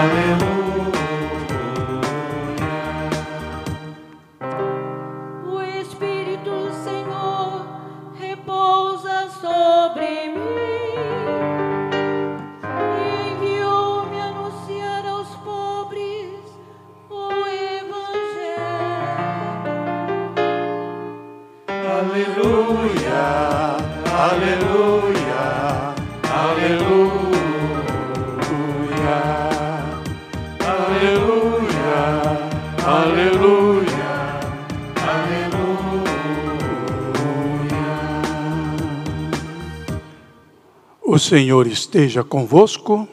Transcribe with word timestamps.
O 0.00 0.49
Senhor 41.30 41.68
esteja 41.68 42.24
convosco. 42.24 43.08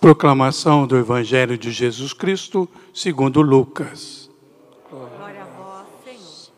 Proclamação 0.00 0.86
do 0.86 0.96
Evangelho 0.96 1.58
de 1.58 1.72
Jesus 1.72 2.12
Cristo, 2.12 2.68
segundo 2.94 3.42
Lucas. 3.42 4.30
Glória 4.88 5.42
a 5.42 5.46
vós, 5.46 5.86
Senhor. 6.04 6.52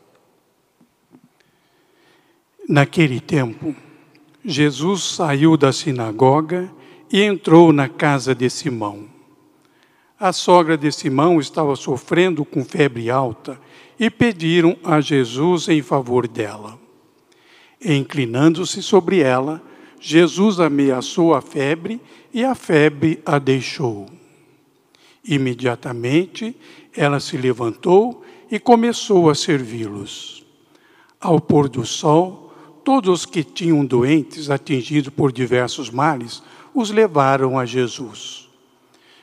Naquele 2.68 3.20
tempo, 3.20 3.74
Jesus 4.44 5.02
saiu 5.02 5.56
da 5.56 5.72
sinagoga 5.72 6.70
e 7.10 7.22
entrou 7.22 7.72
na 7.72 7.88
casa 7.88 8.34
de 8.34 8.50
Simão. 8.50 9.06
A 10.20 10.30
sogra 10.30 10.76
de 10.76 10.92
Simão 10.92 11.40
estava 11.40 11.74
sofrendo 11.74 12.44
com 12.44 12.62
febre 12.62 13.08
alta 13.08 13.58
e 13.98 14.10
pediram 14.10 14.76
a 14.84 15.00
Jesus 15.00 15.70
em 15.70 15.80
favor 15.80 16.28
dela. 16.28 16.81
Inclinando-se 17.84 18.82
sobre 18.82 19.20
ela, 19.20 19.60
Jesus 20.00 20.60
ameaçou 20.60 21.34
a 21.34 21.40
febre 21.40 22.00
e 22.32 22.44
a 22.44 22.54
febre 22.54 23.20
a 23.26 23.38
deixou. 23.38 24.06
Imediatamente 25.24 26.56
ela 26.94 27.20
se 27.20 27.36
levantou 27.36 28.24
e 28.50 28.58
começou 28.58 29.30
a 29.30 29.34
servi-los. 29.34 30.44
Ao 31.20 31.40
pôr 31.40 31.68
do 31.68 31.86
sol, 31.86 32.52
todos 32.84 33.20
os 33.20 33.26
que 33.26 33.44
tinham 33.44 33.84
doentes 33.84 34.50
atingidos 34.50 35.12
por 35.12 35.32
diversos 35.32 35.90
males 35.90 36.42
os 36.74 36.90
levaram 36.90 37.58
a 37.58 37.64
Jesus. 37.64 38.48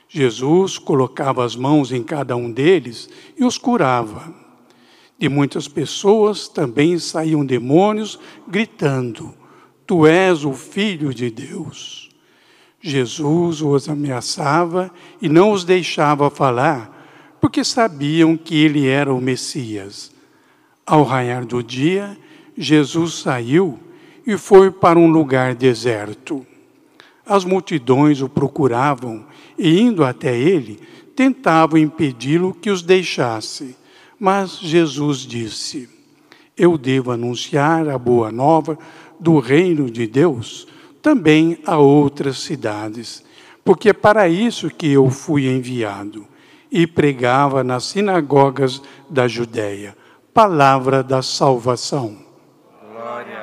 Jesus 0.08 0.78
colocava 0.78 1.44
as 1.44 1.54
mãos 1.54 1.92
em 1.92 2.02
cada 2.02 2.34
um 2.34 2.50
deles 2.50 3.08
e 3.38 3.44
os 3.44 3.56
curava. 3.58 4.34
De 5.20 5.28
muitas 5.28 5.68
pessoas 5.68 6.48
também 6.48 6.98
saíam 6.98 7.44
demônios 7.44 8.18
gritando: 8.48 9.34
Tu 9.86 10.06
és 10.06 10.46
o 10.46 10.54
Filho 10.54 11.12
de 11.12 11.30
Deus. 11.30 12.08
Jesus 12.80 13.60
os 13.60 13.86
ameaçava 13.86 14.90
e 15.20 15.28
não 15.28 15.52
os 15.52 15.62
deixava 15.62 16.30
falar, 16.30 17.36
porque 17.38 17.62
sabiam 17.62 18.34
que 18.34 18.56
ele 18.64 18.88
era 18.88 19.12
o 19.12 19.20
Messias. 19.20 20.10
Ao 20.86 21.02
raiar 21.02 21.44
do 21.44 21.62
dia, 21.62 22.16
Jesus 22.56 23.16
saiu 23.16 23.78
e 24.26 24.38
foi 24.38 24.70
para 24.70 24.98
um 24.98 25.06
lugar 25.06 25.54
deserto. 25.54 26.46
As 27.26 27.44
multidões 27.44 28.22
o 28.22 28.28
procuravam 28.28 29.26
e, 29.58 29.80
indo 29.80 30.02
até 30.02 30.34
ele, 30.34 30.80
tentavam 31.14 31.78
impedi-lo 31.78 32.54
que 32.54 32.70
os 32.70 32.80
deixasse. 32.80 33.76
Mas 34.20 34.58
Jesus 34.58 35.20
disse: 35.20 35.88
Eu 36.54 36.76
devo 36.76 37.10
anunciar 37.10 37.88
a 37.88 37.96
boa 37.96 38.30
nova 38.30 38.78
do 39.18 39.38
reino 39.38 39.90
de 39.90 40.06
Deus 40.06 40.68
também 41.00 41.58
a 41.64 41.78
outras 41.78 42.38
cidades, 42.38 43.24
porque 43.64 43.88
é 43.88 43.92
para 43.94 44.28
isso 44.28 44.68
que 44.68 44.92
eu 44.92 45.08
fui 45.08 45.48
enviado. 45.48 46.26
E 46.70 46.86
pregava 46.86 47.64
nas 47.64 47.84
sinagogas 47.84 48.80
da 49.08 49.26
Judéia. 49.26 49.96
Palavra 50.32 51.02
da 51.02 51.20
salvação. 51.22 52.16
Glória 52.92 53.39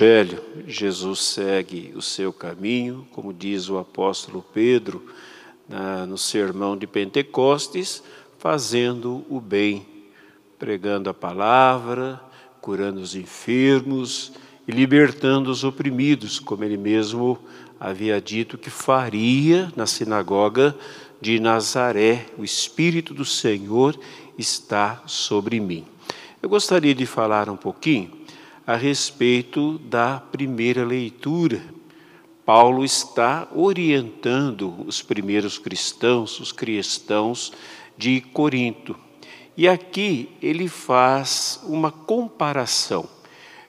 Evangelho, 0.00 0.42
Jesus 0.66 1.20
segue 1.20 1.92
o 1.94 2.00
seu 2.00 2.32
caminho, 2.32 3.06
como 3.12 3.34
diz 3.34 3.68
o 3.68 3.76
apóstolo 3.76 4.42
Pedro 4.54 5.04
na- 5.68 6.06
no 6.06 6.16
sermão 6.16 6.74
de 6.74 6.86
Pentecostes, 6.86 8.02
fazendo 8.38 9.26
o 9.28 9.38
bem, 9.38 9.86
pregando 10.58 11.10
a 11.10 11.14
palavra, 11.14 12.18
curando 12.62 12.98
os 12.98 13.14
enfermos 13.14 14.32
e 14.66 14.72
libertando 14.72 15.50
os 15.50 15.64
oprimidos, 15.64 16.38
como 16.38 16.64
ele 16.64 16.78
mesmo 16.78 17.38
havia 17.78 18.18
dito 18.22 18.56
que 18.56 18.70
faria 18.70 19.70
na 19.76 19.86
sinagoga 19.86 20.74
de 21.20 21.38
Nazaré. 21.38 22.24
O 22.38 22.44
Espírito 22.44 23.12
do 23.12 23.26
Senhor 23.26 24.00
está 24.38 25.02
sobre 25.04 25.60
mim. 25.60 25.84
Eu 26.42 26.48
gostaria 26.48 26.94
de 26.94 27.04
falar 27.04 27.50
um 27.50 27.56
pouquinho 27.56 28.12
a 28.70 28.76
respeito 28.76 29.80
da 29.80 30.20
primeira 30.20 30.84
leitura. 30.84 31.60
Paulo 32.46 32.84
está 32.84 33.48
orientando 33.52 34.86
os 34.86 35.02
primeiros 35.02 35.58
cristãos, 35.58 36.38
os 36.38 36.52
cristãos 36.52 37.52
de 37.98 38.20
Corinto. 38.20 38.96
E 39.56 39.66
aqui 39.66 40.28
ele 40.40 40.68
faz 40.68 41.58
uma 41.64 41.90
comparação 41.90 43.08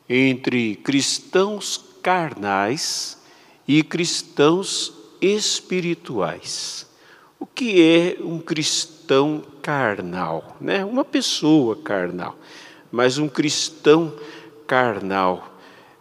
entre 0.08 0.76
cristãos 0.76 1.84
carnais 2.04 3.18
e 3.68 3.82
cristãos 3.82 4.94
espirituais. 5.20 6.86
O 7.40 7.48
que 7.48 7.82
é 7.82 8.24
um 8.24 8.38
cristão 8.38 9.42
carnal? 9.64 10.58
Né? 10.62 10.86
Uma 10.86 11.04
pessoa 11.04 11.76
carnal, 11.76 12.38
mas 12.92 13.18
um 13.18 13.28
cristão 13.28 14.12
carnal 14.12 14.41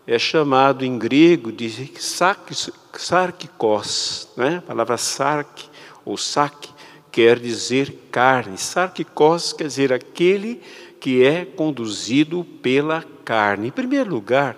é 0.07 0.19
chamado 0.19 0.85
em 0.85 0.99
grego 0.99 1.53
de 1.53 1.71
sark- 2.01 2.73
sarkikos, 2.99 4.29
né? 4.37 4.57
A 4.59 4.63
palavra 4.63 4.97
sark 4.97 5.65
ou 6.05 6.17
sak 6.17 6.69
quer 7.13 7.39
dizer 7.39 8.09
carne. 8.11 8.59
Sarkikos 8.59 9.53
quer 9.53 9.67
dizer 9.67 9.93
aquele 9.93 10.61
que 10.99 11.25
é 11.25 11.45
conduzido 11.45 12.45
pela 12.63 13.05
carne. 13.25 13.69
Em 13.69 13.71
primeiro 13.71 14.11
lugar, 14.11 14.57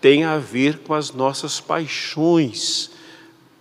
tem 0.00 0.24
a 0.24 0.38
ver 0.38 0.78
com 0.78 0.94
as 0.94 1.12
nossas 1.12 1.60
paixões, 1.60 2.90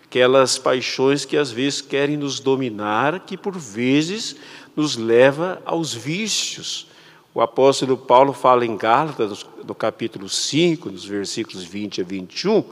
aquelas 0.04 0.58
paixões 0.58 1.26
que 1.26 1.38
às 1.38 1.52
vezes 1.52 1.82
querem 1.82 2.18
nos 2.18 2.40
dominar, 2.40 3.20
que 3.22 3.38
por 3.38 3.58
vezes 3.58 4.36
nos 4.76 4.96
leva 4.96 5.62
aos 5.66 5.94
vícios. 5.94 6.88
O 7.34 7.40
apóstolo 7.40 7.96
Paulo 7.96 8.34
fala 8.34 8.66
em 8.66 8.76
Gálatas, 8.76 9.46
no 9.66 9.74
capítulo 9.74 10.28
5, 10.28 10.90
nos 10.90 11.06
versículos 11.06 11.64
20 11.64 12.02
a 12.02 12.04
21, 12.04 12.64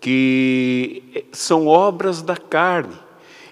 que 0.00 1.24
são 1.32 1.66
obras 1.66 2.22
da 2.22 2.36
carne. 2.36 2.94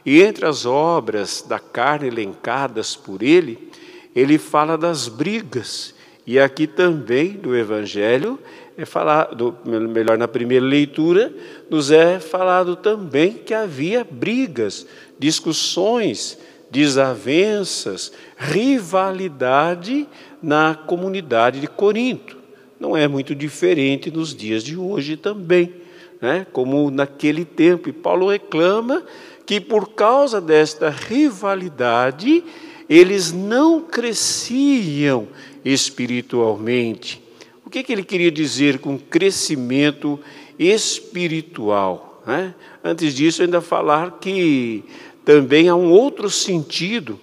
E 0.06 0.22
entre 0.22 0.46
as 0.46 0.64
obras 0.64 1.44
da 1.46 1.58
carne 1.58 2.06
elencadas 2.06 2.94
por 2.94 3.20
ele, 3.20 3.68
ele 4.14 4.38
fala 4.38 4.78
das 4.78 5.08
brigas. 5.08 5.92
E 6.24 6.38
aqui 6.38 6.68
também 6.68 7.32
no 7.42 7.56
Evangelho 7.56 8.38
é 8.76 8.84
falado, 8.84 9.58
melhor 9.64 10.16
na 10.16 10.28
primeira 10.28 10.64
leitura, 10.64 11.34
nos 11.68 11.90
é 11.90 12.20
falado 12.20 12.76
também 12.76 13.32
que 13.32 13.52
havia 13.52 14.06
brigas, 14.08 14.86
discussões, 15.18 16.38
desavenças, 16.70 18.12
rivalidade 18.36 20.06
na 20.42 20.74
comunidade 20.74 21.60
de 21.60 21.66
Corinto. 21.66 22.36
Não 22.78 22.96
é 22.96 23.08
muito 23.08 23.34
diferente 23.34 24.10
nos 24.10 24.34
dias 24.34 24.62
de 24.62 24.76
hoje 24.76 25.16
também, 25.16 25.72
né? 26.20 26.46
como 26.52 26.90
naquele 26.90 27.44
tempo. 27.44 27.88
E 27.88 27.92
Paulo 27.92 28.30
reclama 28.30 29.02
que 29.44 29.60
por 29.60 29.94
causa 29.94 30.40
desta 30.40 30.90
rivalidade, 30.90 32.44
eles 32.88 33.32
não 33.32 33.80
cresciam 33.80 35.28
espiritualmente. 35.64 37.22
O 37.64 37.70
que, 37.70 37.82
que 37.82 37.92
ele 37.92 38.04
queria 38.04 38.30
dizer 38.30 38.78
com 38.78 38.98
crescimento 38.98 40.18
espiritual? 40.58 42.22
Né? 42.26 42.54
Antes 42.82 43.14
disso, 43.14 43.42
ainda 43.42 43.60
falar 43.60 44.18
que 44.20 44.84
também 45.24 45.68
há 45.68 45.74
um 45.74 45.90
outro 45.90 46.30
sentido 46.30 47.18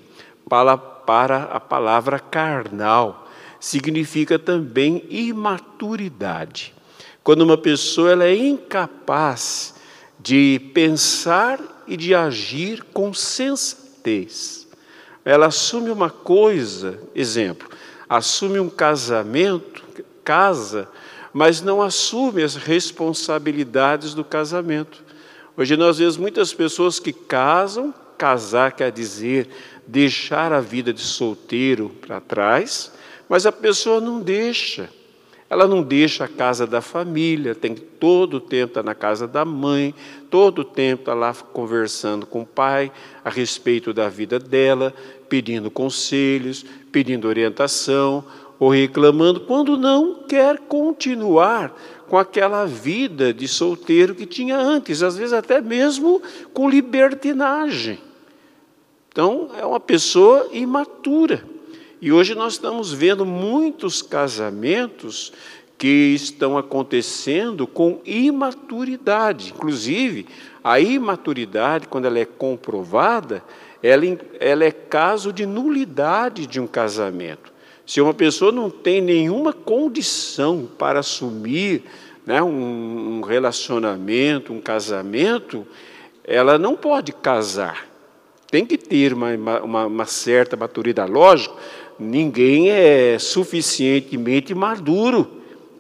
para, 0.48 0.78
para 1.06 1.44
a 1.44 1.60
palavra 1.60 2.20
carnal. 2.20 3.28
Significa 3.60 4.38
também 4.38 5.04
imaturidade. 5.10 6.74
Quando 7.24 7.42
uma 7.42 7.58
pessoa 7.58 8.12
ela 8.12 8.26
é 8.26 8.36
incapaz 8.36 9.76
de 10.20 10.60
pensar 10.74 11.60
e 11.88 11.96
de 11.96 12.14
agir 12.14 12.84
com 12.94 13.14
sensatez. 13.14 14.68
Ela 15.24 15.48
assume 15.48 15.90
uma 15.90 16.10
coisa, 16.10 17.00
exemplo, 17.16 17.70
assume 18.08 18.60
um 18.60 18.70
casamento, 18.70 19.84
casa, 20.24 20.88
mas 21.34 21.62
não 21.62 21.82
assume 21.82 22.44
as 22.44 22.56
responsabilidades 22.56 24.14
do 24.14 24.24
casamento. 24.24 25.04
Hoje 25.58 25.76
nós 25.76 25.98
vemos 25.98 26.18
muitas 26.18 26.54
pessoas 26.54 27.00
que 27.00 27.14
casam, 27.14 27.94
casar 28.18 28.72
quer 28.72 28.92
dizer 28.92 29.48
deixar 29.88 30.52
a 30.52 30.60
vida 30.60 30.94
de 30.94 31.02
solteiro 31.02 31.90
para 32.02 32.20
trás, 32.20 32.92
mas 33.30 33.46
a 33.46 33.52
pessoa 33.52 34.02
não 34.02 34.22
deixa. 34.22 34.90
Ela 35.48 35.68
não 35.68 35.84
deixa 35.84 36.24
a 36.24 36.28
casa 36.28 36.66
da 36.66 36.82
família, 36.82 37.54
tem 37.54 37.76
todo 37.76 38.38
o 38.38 38.40
tempo 38.40 38.72
estar 38.72 38.84
na 38.84 38.96
casa 38.96 39.28
da 39.28 39.46
mãe, 39.46 39.94
todo 40.30 40.60
o 40.60 40.66
tempo 40.66 41.04
está 41.04 41.14
lá 41.14 41.34
conversando 41.34 42.26
com 42.26 42.42
o 42.42 42.46
pai 42.46 42.92
a 43.24 43.30
respeito 43.30 43.94
da 43.94 44.10
vida 44.10 44.40
dela, 44.40 44.92
pedindo 45.30 45.70
conselhos, 45.70 46.66
pedindo 46.92 47.28
orientação 47.28 48.24
ou 48.58 48.70
reclamando, 48.70 49.42
quando 49.42 49.78
não 49.78 50.24
quer 50.24 50.58
continuar 50.58 51.76
com 52.08 52.18
aquela 52.18 52.66
vida 52.66 53.34
de 53.34 53.48
solteiro 53.48 54.16
que 54.16 54.26
tinha 54.26 54.58
antes, 54.58 55.04
às 55.04 55.18
vezes 55.18 55.34
até 55.34 55.62
mesmo 55.62 56.22
com 56.54 56.70
libertinagem. 56.70 58.00
Então, 59.16 59.50
é 59.58 59.66
uma 59.66 59.80
pessoa 59.80 60.50
imatura. 60.52 61.42
E 62.02 62.12
hoje 62.12 62.36
nós 62.36 62.56
estamos 62.56 62.92
vendo 62.92 63.26
muitos 63.26 64.02
casamentos 64.02 65.32
que 65.78 66.14
estão 66.14 66.58
acontecendo 66.58 67.66
com 67.66 68.02
imaturidade. 68.04 69.54
Inclusive, 69.56 70.26
a 70.62 70.82
imaturidade, 70.82 71.88
quando 71.88 72.08
ela 72.08 72.20
é 72.20 72.26
comprovada, 72.26 73.42
ela, 73.82 74.04
ela 74.38 74.66
é 74.66 74.72
caso 74.72 75.32
de 75.32 75.46
nulidade 75.46 76.46
de 76.46 76.60
um 76.60 76.68
casamento. 76.68 77.54
Se 77.86 78.02
uma 78.02 78.14
pessoa 78.14 78.52
não 78.52 78.70
tem 78.70 79.00
nenhuma 79.00 79.54
condição 79.54 80.68
para 80.78 81.00
assumir 81.00 81.86
né, 82.26 82.44
um, 82.44 83.20
um 83.20 83.22
relacionamento, 83.22 84.52
um 84.52 84.60
casamento, 84.60 85.66
ela 86.26 86.58
não 86.58 86.76
pode 86.76 87.14
casar. 87.14 87.95
Tem 88.56 88.66
que 88.66 88.78
ter 88.78 89.12
uma, 89.12 89.34
uma, 89.62 89.86
uma 89.86 90.06
certa 90.06 90.56
maturidade. 90.56 91.12
Lógico, 91.12 91.58
ninguém 92.00 92.72
é 92.72 93.20
suficientemente 93.20 94.56
maduro. 94.56 95.30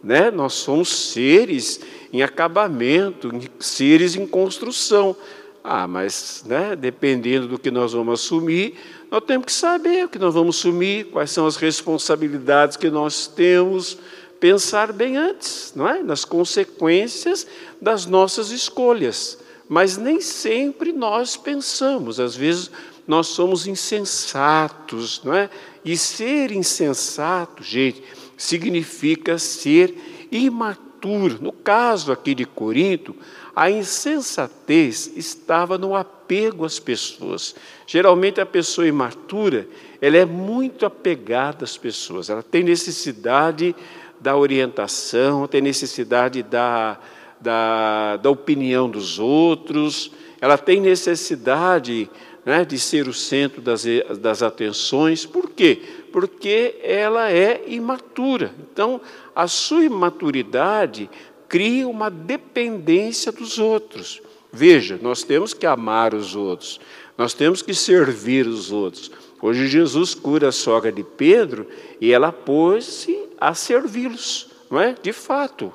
Né? 0.03 0.29
Nós 0.29 0.55
somos 0.55 0.89
seres 0.89 1.79
em 2.11 2.21
acabamento, 2.21 3.31
seres 3.61 4.17
em 4.17 4.27
construção. 4.27 5.15
Ah, 5.63 5.87
mas 5.87 6.43
né, 6.45 6.75
dependendo 6.75 7.47
do 7.47 7.57
que 7.57 7.71
nós 7.71 7.93
vamos 7.93 8.19
assumir, 8.19 8.73
nós 9.09 9.23
temos 9.25 9.45
que 9.45 9.53
saber 9.53 10.03
o 10.03 10.09
que 10.09 10.19
nós 10.19 10.33
vamos 10.33 10.57
assumir, 10.57 11.05
quais 11.05 11.31
são 11.31 11.47
as 11.47 11.55
responsabilidades 11.55 12.75
que 12.75 12.89
nós 12.89 13.25
temos, 13.25 13.97
pensar 14.37 14.91
bem 14.91 15.15
antes, 15.15 15.71
não 15.77 15.87
é? 15.87 16.03
Nas 16.03 16.25
consequências 16.25 17.47
das 17.81 18.05
nossas 18.05 18.51
escolhas. 18.51 19.44
Mas 19.67 19.97
nem 19.97 20.21
sempre 20.21 20.93
nós 20.93 21.35
pensamos, 21.35 22.19
às 22.19 22.35
vezes 22.35 22.69
nós 23.07 23.27
somos 23.27 23.67
insensatos, 23.67 25.21
não 25.23 25.33
é? 25.33 25.49
E 25.83 25.95
ser 25.95 26.51
insensato, 26.51 27.63
gente, 27.63 28.03
significa 28.37 29.37
ser 29.37 30.27
imaturo. 30.31 31.37
No 31.41 31.51
caso 31.51 32.11
aqui 32.11 32.33
de 32.33 32.45
Corinto, 32.45 33.15
a 33.55 33.69
insensatez 33.69 35.11
estava 35.15 35.77
no 35.77 35.95
apego 35.95 36.65
às 36.65 36.79
pessoas. 36.79 37.55
Geralmente 37.85 38.41
a 38.41 38.45
pessoa 38.45 38.87
imatura, 38.87 39.67
ela 40.01 40.17
é 40.17 40.25
muito 40.25 40.85
apegada 40.85 41.63
às 41.63 41.77
pessoas, 41.77 42.29
ela 42.29 42.43
tem 42.43 42.63
necessidade 42.63 43.75
da 44.19 44.35
orientação, 44.35 45.47
tem 45.47 45.61
necessidade 45.61 46.41
da, 46.41 46.97
da, 47.39 48.17
da 48.17 48.29
opinião 48.29 48.89
dos 48.89 49.19
outros, 49.19 50.11
ela 50.41 50.57
tem 50.57 50.79
necessidade 50.79 52.09
né, 52.45 52.63
de 52.63 52.77
ser 52.77 53.07
o 53.07 53.13
centro 53.13 53.61
das, 53.61 53.85
das 54.19 54.43
atenções. 54.43 55.25
Por 55.25 55.49
quê? 55.49 55.81
Porque 56.11 56.75
ela 56.83 57.31
é 57.31 57.63
imatura. 57.67 58.53
Então, 58.71 59.01
a 59.35 59.47
sua 59.47 59.83
imaturidade 59.83 61.09
cria 61.47 61.87
uma 61.87 62.09
dependência 62.09 63.31
dos 63.31 63.57
outros. 63.57 64.21
Veja, 64.51 64.99
nós 65.01 65.23
temos 65.23 65.53
que 65.53 65.65
amar 65.65 66.13
os 66.13 66.35
outros, 66.35 66.79
nós 67.17 67.33
temos 67.33 67.61
que 67.61 67.73
servir 67.73 68.47
os 68.47 68.71
outros. 68.71 69.11
Hoje 69.41 69.67
Jesus 69.67 70.15
cura 70.15 70.47
a 70.47 70.51
sogra 70.51 70.91
de 70.91 71.03
Pedro 71.03 71.67
e 71.99 72.11
ela 72.11 72.31
pôs-se 72.31 73.17
a 73.37 73.53
servi-los, 73.53 74.47
não 74.71 74.79
é? 74.79 74.95
De 75.01 75.11
fato, 75.11 75.73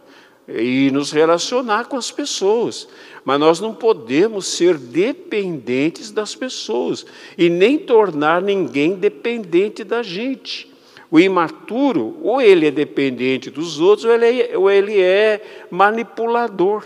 e 0.55 0.91
nos 0.91 1.13
relacionar 1.13 1.87
com 1.87 1.97
as 1.97 2.11
pessoas. 2.11 2.89
Mas 3.25 3.39
nós 3.39 3.61
não 3.61 3.75
podemos 3.75 4.47
ser 4.47 4.77
dependentes 4.77 6.11
das 6.11 6.35
pessoas 6.35 7.05
e 7.37 7.49
nem 7.49 7.79
tornar 7.79 8.43
ninguém 8.43 8.95
dependente 8.95 9.85
da 9.85 10.03
gente. 10.03 10.71
O 11.11 11.19
imaturo, 11.19 12.17
ou 12.23 12.41
ele 12.41 12.67
é 12.67 12.71
dependente 12.71 13.51
dos 13.51 13.81
outros, 13.81 14.05
ou 14.05 14.13
ele 14.13 14.43
é, 14.43 14.57
ou 14.57 14.71
ele 14.71 15.01
é 15.01 15.67
manipulador. 15.71 16.85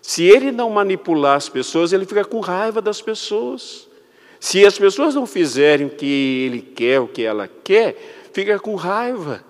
Se 0.00 0.24
ele 0.24 0.50
não 0.50 0.70
manipular 0.70 1.36
as 1.36 1.48
pessoas, 1.48 1.92
ele 1.92 2.06
fica 2.06 2.24
com 2.24 2.40
raiva 2.40 2.80
das 2.80 3.02
pessoas. 3.02 3.88
Se 4.38 4.64
as 4.64 4.78
pessoas 4.78 5.14
não 5.14 5.26
fizerem 5.26 5.88
o 5.88 5.90
que 5.90 6.44
ele 6.46 6.62
quer, 6.62 7.00
o 7.00 7.08
que 7.08 7.22
ela 7.22 7.48
quer, 7.62 8.30
fica 8.32 8.58
com 8.58 8.74
raiva 8.76 9.44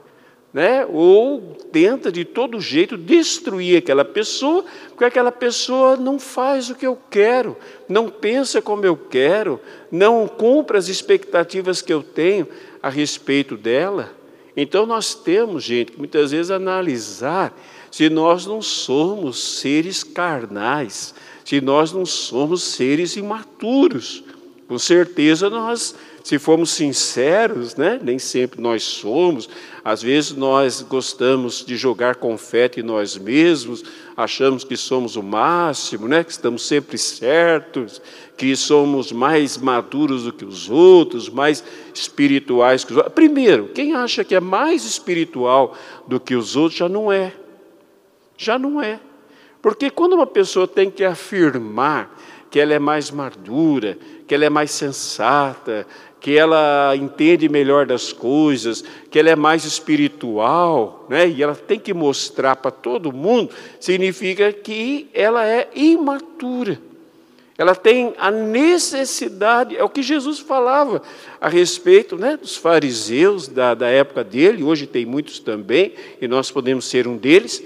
né? 0.53 0.85
ou 0.87 1.57
tenta 1.73 2.11
de 2.11 2.25
todo 2.25 2.61
jeito 2.61 2.97
destruir 2.97 3.79
aquela 3.79 4.05
pessoa, 4.05 4.65
porque 4.89 5.05
aquela 5.05 5.31
pessoa 5.31 5.97
não 5.97 6.19
faz 6.19 6.71
o 6.71 6.75
que 6.75 6.87
eu 6.87 6.99
quero, 7.09 7.57
não 7.89 8.09
pensa 8.09 8.61
como 8.61 8.85
eu 8.85 8.97
quero, 8.97 9.61
não 9.91 10.27
cumpre 10.27 10.77
as 10.77 10.89
expectativas 10.89 11.81
que 11.81 11.93
eu 11.93 12.03
tenho 12.03 12.49
a 12.83 12.89
respeito 12.89 13.57
dela. 13.57 14.13
Então 14.57 14.85
nós 14.85 15.15
temos, 15.15 15.63
gente, 15.63 15.93
que 15.93 15.99
muitas 15.99 16.33
vezes 16.33 16.51
analisar 16.51 17.57
se 17.91 18.09
nós 18.09 18.47
não 18.47 18.63
somos 18.63 19.59
seres 19.61 20.03
carnais, 20.05 21.15
se 21.45 21.61
nós 21.61 21.93
não 21.93 22.05
somos 22.07 22.63
seres 22.63 23.17
imaturos. 23.17 24.25
Com 24.69 24.79
certeza 24.79 25.51
nós 25.51 25.95
se 26.23 26.39
formos 26.39 26.71
sinceros, 26.71 27.77
né, 27.77 27.99
nem 28.03 28.19
sempre 28.19 28.61
nós 28.61 28.83
somos, 28.83 29.49
às 29.85 30.03
vezes 30.03 30.33
nós 30.33 30.83
gostamos 30.83 31.65
de 31.65 31.77
jogar 31.77 32.17
confete 32.17 32.81
em 32.81 32.83
nós 32.83 33.17
mesmos, 33.17 33.83
achamos 34.17 34.63
que 34.63 34.77
somos 34.77 35.17
o 35.17 35.23
máximo, 35.23 36.07
né, 36.07 36.23
que 36.23 36.31
estamos 36.31 36.67
sempre 36.67 36.99
certos, 36.99 38.01
que 38.37 38.55
somos 38.55 39.13
mais 39.13 39.57
maduros 39.57 40.25
do 40.25 40.33
que 40.33 40.45
os 40.45 40.69
outros, 40.69 41.29
mais 41.29 41.65
espirituais 41.95 42.85
que 42.85 42.93
os 42.93 42.97
outros. 42.99 43.15
Primeiro, 43.15 43.69
quem 43.69 43.95
acha 43.95 44.25
que 44.25 44.35
é 44.35 44.41
mais 44.41 44.85
espiritual 44.85 45.77
do 46.07 46.21
que 46.21 46.35
os 46.35 46.57
outros 46.57 46.79
já 46.79 46.89
não 46.89 47.11
é. 47.11 47.33
Já 48.37 48.59
não 48.59 48.81
é. 48.81 49.01
Porque 49.63 49.91
quando 49.91 50.15
uma 50.15 50.27
pessoa 50.27 50.67
tem 50.67 50.91
que 50.91 51.05
afirmar 51.05 52.17
que 52.51 52.59
ela 52.59 52.75
é 52.75 52.79
mais 52.79 53.11
madura, 53.11 53.97
que 54.27 54.35
ela 54.35 54.45
é 54.45 54.51
mais 54.51 54.71
sensata, 54.71 55.87
que 56.21 56.37
ela 56.37 56.95
entende 56.95 57.49
melhor 57.49 57.87
das 57.87 58.13
coisas, 58.13 58.85
que 59.11 59.19
ela 59.19 59.31
é 59.31 59.37
mais 59.37 59.65
espiritual, 59.65 61.07
né? 61.09 61.27
e 61.27 61.43
ela 61.43 61.55
tem 61.55 61.79
que 61.79 61.95
mostrar 61.95 62.57
para 62.57 62.71
todo 62.71 63.11
mundo, 63.11 63.51
significa 63.81 64.53
que 64.53 65.09
ela 65.15 65.47
é 65.47 65.69
imatura. 65.75 66.79
Ela 67.57 67.75
tem 67.75 68.15
a 68.19 68.31
necessidade, 68.31 69.77
é 69.77 69.85
o 69.85 69.89
que 69.89 70.03
Jesus 70.03 70.39
falava 70.39 71.03
a 71.41 71.49
respeito 71.49 72.17
né, 72.17 72.37
dos 72.37 72.57
fariseus 72.57 73.49
da, 73.49 73.75
da 73.75 73.87
época 73.87 74.25
dele, 74.25 74.63
hoje 74.63 74.87
tem 74.87 75.05
muitos 75.05 75.41
também, 75.41 75.93
e 76.21 76.29
nós 76.29 76.51
podemos 76.51 76.87
ser 76.87 77.07
um 77.07 77.17
deles. 77.17 77.63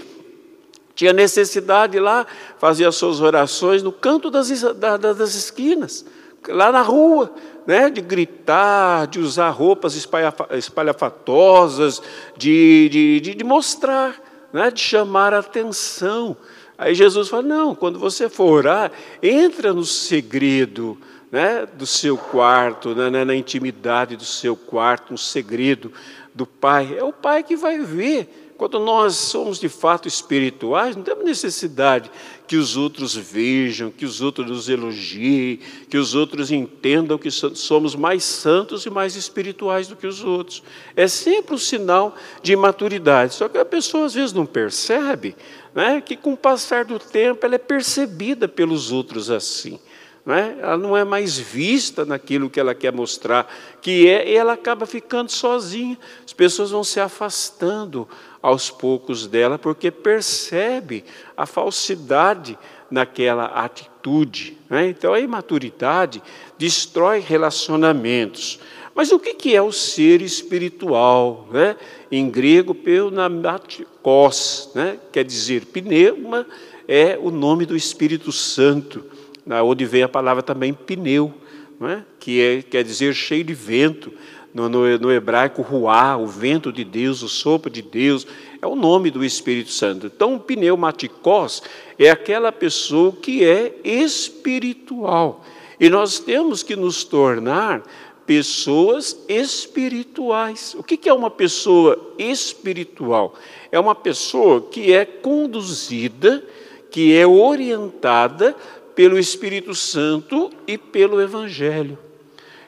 Tinha 0.96 1.12
necessidade 1.12 1.98
lá, 1.98 2.26
fazia 2.58 2.90
suas 2.90 3.20
orações 3.20 3.82
no 3.82 3.92
canto 3.92 4.30
das, 4.30 4.48
das 4.48 5.34
esquinas, 5.34 6.04
lá 6.48 6.72
na 6.72 6.82
rua, 6.82 7.32
né, 7.66 7.90
de 7.90 8.00
gritar, 8.00 9.06
de 9.06 9.18
usar 9.18 9.50
roupas 9.50 9.96
espalhafatosas, 9.96 12.02
de, 12.36 12.88
de, 12.88 13.20
de, 13.20 13.34
de 13.34 13.44
mostrar, 13.44 14.20
né, 14.52 14.70
de 14.70 14.80
chamar 14.80 15.34
a 15.34 15.38
atenção. 15.38 16.36
Aí 16.76 16.94
Jesus 16.94 17.28
fala: 17.28 17.42
não, 17.42 17.74
quando 17.74 17.98
você 17.98 18.28
for 18.28 18.50
orar, 18.50 18.92
entra 19.22 19.72
no 19.72 19.84
segredo 19.84 20.98
né, 21.30 21.66
do 21.66 21.86
seu 21.86 22.16
quarto, 22.16 22.94
né, 22.94 23.24
na 23.24 23.34
intimidade 23.34 24.16
do 24.16 24.24
seu 24.24 24.54
quarto, 24.54 25.12
no 25.12 25.18
segredo 25.18 25.92
do 26.34 26.46
Pai. 26.46 26.96
É 26.96 27.02
o 27.02 27.12
Pai 27.12 27.42
que 27.42 27.56
vai 27.56 27.80
ver 27.80 28.43
quando 28.56 28.78
nós 28.78 29.16
somos 29.16 29.58
de 29.58 29.68
fato 29.68 30.06
espirituais, 30.06 30.94
não 30.94 31.02
temos 31.02 31.24
necessidade 31.24 32.10
que 32.46 32.56
os 32.56 32.76
outros 32.76 33.16
vejam, 33.16 33.90
que 33.90 34.04
os 34.04 34.20
outros 34.20 34.48
nos 34.48 34.68
elogiem, 34.68 35.58
que 35.88 35.96
os 35.96 36.14
outros 36.14 36.52
entendam 36.52 37.18
que 37.18 37.30
somos 37.30 37.96
mais 37.96 38.22
santos 38.22 38.86
e 38.86 38.90
mais 38.90 39.16
espirituais 39.16 39.88
do 39.88 39.96
que 39.96 40.06
os 40.06 40.22
outros. 40.22 40.62
É 40.94 41.08
sempre 41.08 41.54
um 41.54 41.58
sinal 41.58 42.14
de 42.42 42.54
maturidade. 42.54 43.34
Só 43.34 43.48
que 43.48 43.58
a 43.58 43.64
pessoa 43.64 44.06
às 44.06 44.14
vezes 44.14 44.32
não 44.32 44.46
percebe 44.46 45.34
né, 45.74 46.00
que 46.00 46.16
com 46.16 46.34
o 46.34 46.36
passar 46.36 46.84
do 46.84 46.98
tempo 46.98 47.44
ela 47.44 47.56
é 47.56 47.58
percebida 47.58 48.46
pelos 48.46 48.92
outros 48.92 49.30
assim. 49.30 49.80
Né? 50.24 50.56
Ela 50.60 50.78
não 50.78 50.96
é 50.96 51.04
mais 51.04 51.38
vista 51.38 52.04
naquilo 52.04 52.48
que 52.48 52.58
ela 52.58 52.74
quer 52.74 52.92
mostrar, 52.92 53.46
que 53.82 54.08
é, 54.08 54.30
e 54.30 54.34
ela 54.34 54.54
acaba 54.54 54.86
ficando 54.86 55.30
sozinha. 55.30 55.98
As 56.24 56.32
pessoas 56.32 56.70
vão 56.70 56.82
se 56.82 56.98
afastando 56.98 58.08
aos 58.40 58.70
poucos 58.70 59.26
dela, 59.26 59.58
porque 59.58 59.90
percebe 59.90 61.04
a 61.36 61.44
falsidade 61.44 62.58
naquela 62.90 63.46
atitude. 63.46 64.56
Né? 64.68 64.88
Então 64.88 65.12
a 65.12 65.20
imaturidade 65.20 66.22
destrói 66.58 67.20
relacionamentos. 67.20 68.58
Mas 68.94 69.10
o 69.10 69.18
que 69.18 69.54
é 69.54 69.60
o 69.60 69.72
ser 69.72 70.22
espiritual? 70.22 71.48
Né? 71.50 71.76
Em 72.10 72.30
grego, 72.30 72.74
pneumatikos, 72.74 74.70
né? 74.74 74.98
quer 75.12 75.24
dizer, 75.24 75.66
pneuma 75.66 76.46
é 76.86 77.18
o 77.20 77.30
nome 77.30 77.66
do 77.66 77.76
Espírito 77.76 78.30
Santo, 78.30 79.04
onde 79.46 79.84
vem 79.84 80.02
a 80.02 80.08
palavra 80.08 80.42
também 80.42 80.72
pneu, 80.72 81.32
né? 81.78 82.04
que 82.18 82.40
é, 82.40 82.62
quer 82.62 82.82
dizer 82.82 83.14
cheio 83.14 83.44
de 83.44 83.54
vento 83.54 84.12
no, 84.54 84.68
no, 84.68 84.98
no, 84.98 85.12
hebraico, 85.12 85.62
ruá, 85.62 86.16
o 86.16 86.26
vento 86.26 86.72
de 86.72 86.84
Deus, 86.84 87.22
o 87.22 87.28
sopro 87.28 87.68
de 87.68 87.82
Deus, 87.82 88.24
é 88.62 88.66
o 88.66 88.76
nome 88.76 89.10
do 89.10 89.24
Espírito 89.24 89.70
Santo. 89.72 90.06
Então, 90.06 90.36
o 90.36 90.40
pneumaticós 90.40 91.60
é 91.98 92.08
aquela 92.08 92.52
pessoa 92.52 93.12
que 93.12 93.44
é 93.44 93.74
espiritual. 93.82 95.44
E 95.80 95.90
nós 95.90 96.20
temos 96.20 96.62
que 96.62 96.76
nos 96.76 97.02
tornar 97.02 97.82
pessoas 98.24 99.18
espirituais. 99.28 100.74
O 100.78 100.82
que 100.82 101.08
é 101.08 101.12
uma 101.12 101.30
pessoa 101.30 102.14
espiritual? 102.16 103.34
É 103.72 103.78
uma 103.78 103.94
pessoa 103.94 104.62
que 104.62 104.92
é 104.92 105.04
conduzida, 105.04 106.44
que 106.90 107.12
é 107.14 107.26
orientada 107.26 108.54
pelo 108.94 109.18
Espírito 109.18 109.74
Santo 109.74 110.50
e 110.66 110.78
pelo 110.78 111.20
Evangelho. 111.20 111.98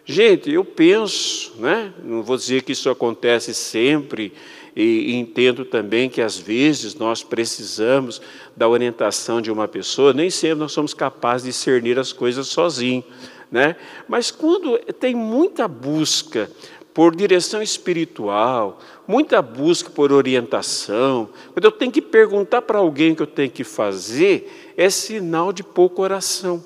Gente, 0.05 0.53
eu 0.53 0.65
penso, 0.65 1.55
né? 1.59 1.93
não 2.05 2.23
vou 2.23 2.37
dizer 2.37 2.63
que 2.63 2.73
isso 2.73 2.89
acontece 2.89 3.53
sempre, 3.53 4.33
e 4.77 5.15
entendo 5.15 5.65
também 5.65 6.09
que 6.09 6.21
às 6.21 6.39
vezes 6.39 6.95
nós 6.95 7.23
precisamos 7.23 8.21
da 8.55 8.69
orientação 8.69 9.41
de 9.41 9.51
uma 9.51 9.67
pessoa, 9.67 10.13
nem 10.13 10.29
sempre 10.29 10.61
nós 10.61 10.73
somos 10.73 10.93
capazes 10.93 11.47
de 11.47 11.51
discernir 11.51 11.99
as 11.99 12.13
coisas 12.13 12.47
sozinhos. 12.49 13.05
Né? 13.51 13.75
Mas 14.07 14.31
quando 14.31 14.77
tem 15.01 15.15
muita 15.15 15.67
busca 15.67 16.51
por 16.97 17.15
direção 17.15 17.61
espiritual, 17.61 18.79
muita 19.07 19.43
busca 19.43 19.91
por 19.91 20.11
orientação, 20.11 21.29
quando 21.53 21.67
eu 21.67 21.71
tenho 21.71 21.93
que 21.93 22.01
perguntar 22.01 22.63
para 22.63 22.79
alguém 22.79 23.13
o 23.13 23.17
que 23.17 23.21
eu 23.21 23.27
tenho 23.27 23.51
que 23.51 23.65
fazer, 23.65 24.73
é 24.79 24.89
sinal 24.89 25.53
de 25.53 25.63
pouca 25.63 26.01
oração. 26.01 26.65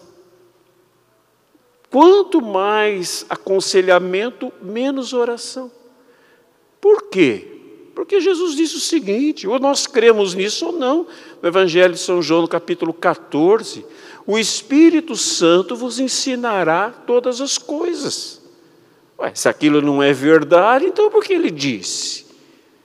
Quanto 1.91 2.41
mais 2.41 3.27
aconselhamento, 3.29 4.53
menos 4.63 5.13
oração. 5.13 5.69
Por 6.81 7.09
quê? 7.09 7.49
Porque 7.93 8.21
Jesus 8.21 8.55
disse 8.55 8.77
o 8.77 8.81
seguinte: 8.81 9.49
ou 9.49 9.59
nós 9.59 9.85
cremos 9.89 10.33
nisso 10.33 10.67
ou 10.67 10.73
não. 10.73 11.09
No 11.43 11.49
Evangelho 11.49 11.95
de 11.95 11.99
São 11.99 12.23
João, 12.23 12.43
no 12.43 12.49
capítulo 12.49 12.95
14, 12.95 13.85
o 14.25 14.39
Espírito 14.39 15.17
Santo 15.17 15.75
vos 15.75 15.99
ensinará 15.99 16.91
todas 17.05 17.41
as 17.41 17.59
coisas. 17.59 18.40
Ué, 19.21 19.33
se 19.35 19.49
aquilo 19.49 19.83
não 19.83 20.03
é 20.03 20.13
verdade, 20.13 20.87
então 20.87 21.11
por 21.11 21.23
que 21.23 21.35
ele 21.35 21.51
disse? 21.51 22.27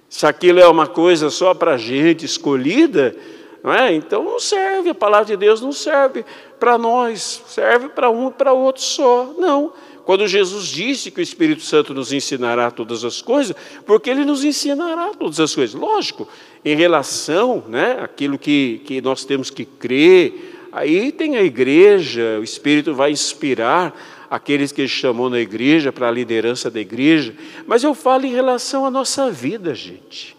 Se 0.10 0.26
aquilo 0.26 0.60
é 0.60 0.68
uma 0.68 0.86
coisa 0.86 1.30
só 1.30 1.54
para 1.54 1.78
gente 1.78 2.26
escolhida, 2.26 3.16
não 3.64 3.74
é? 3.74 3.94
então 3.94 4.24
não 4.24 4.40
serve, 4.40 4.90
a 4.90 4.96
palavra 4.96 5.26
de 5.26 5.38
Deus 5.38 5.62
não 5.62 5.72
serve 5.72 6.26
para 6.60 6.78
nós, 6.78 7.42
serve 7.48 7.90
para 7.90 8.10
um 8.10 8.28
e 8.28 8.32
para 8.32 8.54
outro 8.54 8.82
só. 8.82 9.34
Não. 9.38 9.74
Quando 10.04 10.28
Jesus 10.28 10.68
disse 10.68 11.10
que 11.10 11.20
o 11.20 11.24
Espírito 11.24 11.64
Santo 11.64 11.94
nos 11.94 12.14
ensinará 12.14 12.70
todas 12.70 13.04
as 13.04 13.22
coisas, 13.22 13.56
porque 13.86 14.10
ele 14.10 14.24
nos 14.24 14.44
ensinará 14.44 15.12
todas 15.18 15.40
as 15.40 15.56
coisas. 15.56 15.74
Lógico, 15.74 16.28
em 16.64 16.76
relação 16.76 17.64
né, 17.68 17.98
àquilo 18.02 18.38
que, 18.38 18.82
que 18.86 19.02
nós 19.02 19.26
temos 19.26 19.50
que 19.50 19.66
crer, 19.66 20.68
aí 20.72 21.12
tem 21.12 21.38
a 21.38 21.42
igreja, 21.42 22.38
o 22.40 22.44
Espírito 22.44 22.94
vai 22.94 23.10
inspirar 23.10 23.96
aqueles 24.36 24.72
que 24.72 24.82
ele 24.82 24.88
chamou 24.88 25.30
na 25.30 25.40
igreja, 25.40 25.92
para 25.92 26.08
a 26.08 26.12
liderança 26.12 26.70
da 26.70 26.80
igreja, 26.80 27.34
mas 27.66 27.84
eu 27.84 27.96
falo 27.96 28.26
em 28.26 28.34
relação 28.34 28.86
à 28.86 28.92
nossa 28.92 29.32
vida, 29.32 29.74
gente, 29.74 30.36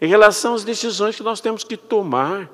em 0.00 0.08
relação 0.08 0.54
às 0.54 0.64
decisões 0.64 1.16
que 1.16 1.22
nós 1.22 1.40
temos 1.40 1.64
que 1.64 1.76
tomar 1.76 2.50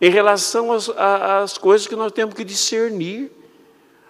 em 0.00 0.10
relação 0.10 0.72
às, 0.72 0.88
às 0.88 1.56
coisas 1.56 1.86
que 1.86 1.96
nós 1.96 2.12
temos 2.12 2.34
que 2.34 2.44
discernir. 2.44 3.30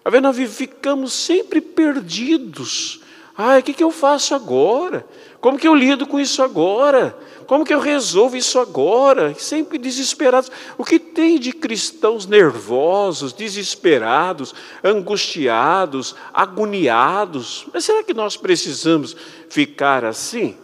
Vezes 0.05 0.23
nós 0.23 0.57
ficamos 0.57 1.13
sempre 1.13 1.61
perdidos. 1.61 3.01
Ai, 3.39 3.61
o 3.61 3.63
que, 3.63 3.75
que 3.75 3.85
eu 3.85 3.91
faço 3.91 4.35
agora? 4.35 5.07
Como 5.41 5.59
que 5.59 5.69
eu 5.69 5.75
lido 5.75 6.07
com 6.07 6.19
isso 6.19 6.43
agora? 6.43 7.17
Como 7.47 7.65
que 7.65 7.75
eu 7.75 7.79
resolvo 7.79 8.37
isso 8.37 8.59
agora? 8.59 9.35
Sempre 9.35 9.77
desesperados. 9.79 10.51
O 10.79 10.85
que 10.85 10.99
tem 10.99 11.39
de 11.39 11.53
cristãos 11.53 12.27
nervosos, 12.27 13.33
desesperados, 13.33 14.55
angustiados, 14.83 16.17
agoniados? 16.33 17.67
Mas 17.73 17.85
será 17.85 18.03
que 18.03 18.15
nós 18.15 18.37
precisamos 18.37 19.15
ficar 19.51 20.05
assim? 20.05 20.57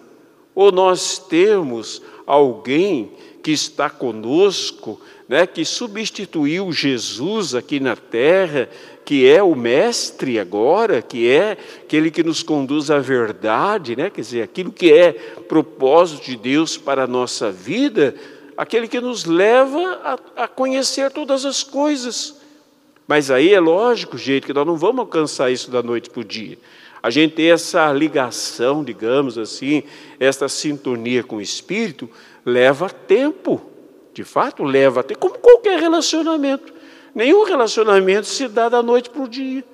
Ou 0.54 0.72
nós 0.72 1.18
temos 1.18 2.02
alguém 2.26 3.12
que 3.42 3.50
está 3.50 3.90
conosco, 3.90 5.00
né, 5.28 5.46
que 5.46 5.64
substituiu 5.64 6.72
Jesus 6.72 7.54
aqui 7.54 7.80
na 7.80 7.96
terra, 7.96 8.68
que 9.04 9.28
é 9.28 9.42
o 9.42 9.54
mestre 9.54 10.38
agora, 10.38 11.02
que 11.02 11.28
é 11.28 11.56
aquele 11.82 12.10
que 12.10 12.22
nos 12.22 12.42
conduz 12.42 12.90
à 12.90 12.98
verdade, 12.98 13.96
né, 13.96 14.10
quer 14.10 14.20
dizer, 14.20 14.42
aquilo 14.42 14.70
que 14.70 14.92
é 14.92 15.12
propósito 15.12 16.24
de 16.24 16.36
Deus 16.36 16.76
para 16.76 17.04
a 17.04 17.06
nossa 17.06 17.50
vida, 17.50 18.14
aquele 18.56 18.86
que 18.86 19.00
nos 19.00 19.24
leva 19.24 20.00
a, 20.36 20.44
a 20.44 20.48
conhecer 20.48 21.10
todas 21.10 21.44
as 21.44 21.62
coisas. 21.62 22.40
Mas 23.06 23.30
aí 23.30 23.52
é 23.52 23.60
lógico, 23.60 24.16
gente, 24.16 24.46
que 24.46 24.52
nós 24.52 24.66
não 24.66 24.76
vamos 24.76 25.00
alcançar 25.00 25.50
isso 25.50 25.70
da 25.70 25.82
noite 25.82 26.08
para 26.08 26.20
o 26.20 26.24
dia. 26.24 26.56
A 27.02 27.10
gente 27.10 27.34
tem 27.34 27.50
essa 27.50 27.92
ligação, 27.92 28.84
digamos 28.84 29.36
assim, 29.36 29.82
essa 30.20 30.48
sintonia 30.48 31.24
com 31.24 31.36
o 31.36 31.40
Espírito, 31.40 32.08
leva 32.46 32.88
tempo. 32.88 33.60
De 34.14 34.22
fato, 34.22 34.62
leva 34.62 35.02
tempo, 35.02 35.18
como 35.18 35.38
qualquer 35.38 35.80
relacionamento. 35.80 36.72
Nenhum 37.14 37.44
relacionamento 37.44 38.26
se 38.26 38.48
dá 38.48 38.68
da 38.68 38.82
noite 38.82 39.10
para 39.10 39.22
o 39.22 39.28
dia. 39.28 39.64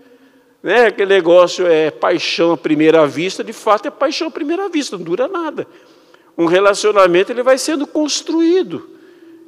Né? 0.63 0.87
Aquele 0.87 1.15
negócio 1.15 1.67
é 1.67 1.91
paixão 1.91 2.53
à 2.53 2.57
primeira 2.57 3.07
vista, 3.07 3.45
de 3.45 3.53
fato 3.53 3.87
é 3.87 3.91
paixão 3.91 4.29
à 4.29 4.31
primeira 4.31 4.69
vista, 4.69 4.97
não 4.97 5.05
dura 5.05 5.29
nada. 5.29 5.67
Um 6.37 6.47
relacionamento 6.47 7.33
ele 7.33 7.43
vai 7.43 7.59
sendo 7.59 7.87
construído. 7.87 8.89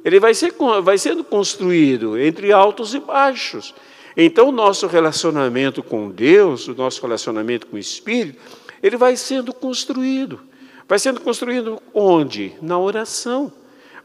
Ele 0.03 0.19
vai, 0.19 0.33
ser, 0.33 0.53
vai 0.81 0.97
sendo 0.97 1.23
construído 1.23 2.17
entre 2.17 2.51
altos 2.51 2.93
e 2.93 2.99
baixos. 2.99 3.73
Então, 4.17 4.49
o 4.49 4.51
nosso 4.51 4.87
relacionamento 4.87 5.81
com 5.81 6.09
Deus, 6.09 6.67
o 6.67 6.75
nosso 6.75 7.01
relacionamento 7.01 7.67
com 7.67 7.75
o 7.75 7.79
Espírito, 7.79 8.39
ele 8.81 8.97
vai 8.97 9.15
sendo 9.15 9.53
construído. 9.53 10.39
Vai 10.87 10.99
sendo 10.99 11.21
construído 11.21 11.81
onde? 11.93 12.53
Na 12.61 12.77
oração. 12.77 13.53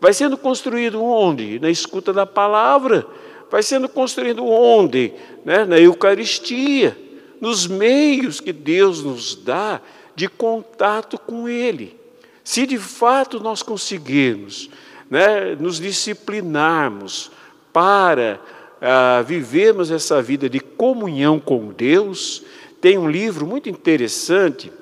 Vai 0.01 0.13
sendo 0.13 0.37
construído 0.37 1.03
onde? 1.03 1.59
Na 1.59 1.71
escuta 1.71 2.13
da 2.13 2.27
palavra. 2.27 3.07
Vai 3.51 3.63
sendo 3.63 3.89
construído 3.89 4.45
onde? 4.45 5.13
Né? 5.45 5.65
Na 5.65 5.79
Eucaristia. 5.79 6.97
Nos 7.41 7.67
meios 7.67 8.41
que 8.41 8.53
Deus 8.53 9.03
nos 9.03 9.35
dá 9.35 9.81
de 10.15 10.29
contato 10.29 11.19
com 11.19 11.49
Ele. 11.49 11.99
Se 12.43 12.67
de 12.67 12.79
fato 12.79 13.39
nós 13.41 13.63
conseguirmos 13.63 14.71
né, 15.11 15.55
nos 15.59 15.79
disciplinarmos 15.79 17.31
para 17.73 18.41
ah, 18.81 19.23
vivermos 19.27 19.91
essa 19.91 20.23
vida 20.23 20.49
de 20.49 20.61
comunhão 20.61 21.39
com 21.39 21.73
Deus, 21.73 22.43
tem 22.81 22.99
um 22.99 23.11
livro 23.11 23.47
muito 23.47 23.69
interessante, 23.69 24.73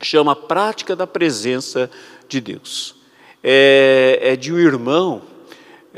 chama 0.00 0.36
Prática 0.36 0.94
da 0.94 1.06
Presença 1.06 1.90
de 2.28 2.40
Deus. 2.40 2.94
É, 3.42 4.18
é 4.22 4.36
de 4.36 4.52
um 4.52 4.58
irmão, 4.58 5.22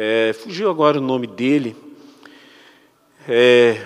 é, 0.00 0.32
fugiu 0.32 0.70
agora 0.70 0.98
o 0.98 1.00
nome 1.00 1.26
dele, 1.26 1.74
é, 3.28 3.84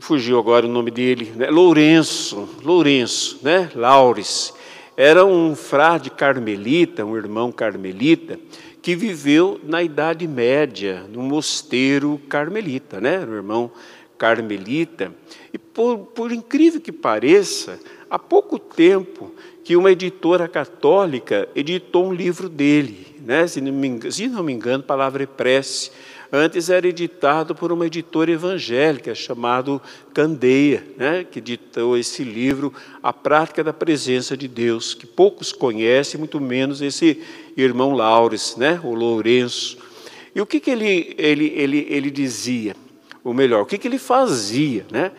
fugiu 0.00 0.40
agora 0.40 0.66
o 0.66 0.68
nome 0.68 0.90
dele, 0.90 1.32
né? 1.36 1.48
Lourenço, 1.48 2.48
Lourenço, 2.64 3.38
né? 3.42 3.70
Laures. 3.76 4.52
Era 4.96 5.24
um 5.24 5.54
frade 5.54 6.10
carmelita, 6.10 7.04
um 7.04 7.16
irmão 7.16 7.52
carmelita, 7.52 8.36
que 8.82 8.96
viveu 8.96 9.60
na 9.62 9.84
Idade 9.84 10.26
Média, 10.26 11.06
no 11.08 11.22
mosteiro 11.22 12.20
carmelita, 12.28 13.00
né? 13.00 13.20
Um 13.20 13.34
irmão 13.34 13.70
carmelita. 14.18 15.12
E 15.52 15.58
por, 15.58 15.98
por 15.98 16.32
incrível 16.32 16.80
que 16.80 16.92
pareça, 16.92 17.78
há 18.08 18.18
pouco 18.18 18.58
tempo 18.58 19.34
que 19.62 19.76
uma 19.76 19.90
editora 19.90 20.46
católica 20.46 21.48
editou 21.54 22.06
um 22.06 22.12
livro 22.12 22.48
dele, 22.48 23.16
né? 23.24 23.46
se, 23.46 23.60
não 23.60 23.72
me, 23.72 24.12
se 24.12 24.28
não 24.28 24.42
me 24.42 24.52
engano, 24.52 24.82
Palavra 24.82 25.22
e 25.22 25.26
Prece, 25.26 25.90
Antes 26.36 26.68
era 26.68 26.88
editado 26.88 27.54
por 27.54 27.70
uma 27.70 27.86
editora 27.86 28.32
evangélica 28.32 29.14
chamada 29.14 29.80
Candeia, 30.12 30.84
né, 30.96 31.22
que 31.22 31.38
editou 31.38 31.96
esse 31.96 32.24
livro, 32.24 32.74
A 33.00 33.12
Prática 33.12 33.62
da 33.62 33.72
Presença 33.72 34.36
de 34.36 34.48
Deus, 34.48 34.94
que 34.94 35.06
poucos 35.06 35.52
conhecem, 35.52 36.18
muito 36.18 36.40
menos 36.40 36.82
esse 36.82 37.22
irmão 37.56 37.92
Laures, 37.92 38.56
né, 38.56 38.80
o 38.82 38.96
Lourenço. 38.96 39.78
E 40.34 40.40
o 40.40 40.46
que, 40.46 40.58
que 40.58 40.72
ele, 40.72 41.14
ele, 41.16 41.52
ele, 41.54 41.86
ele 41.88 42.10
dizia? 42.10 42.74
Ou 43.24 43.32
melhor, 43.32 43.62
o 43.62 43.66
que, 43.66 43.78
que 43.78 43.88
ele 43.88 43.98
fazia? 43.98 44.86
Né? 44.90 45.10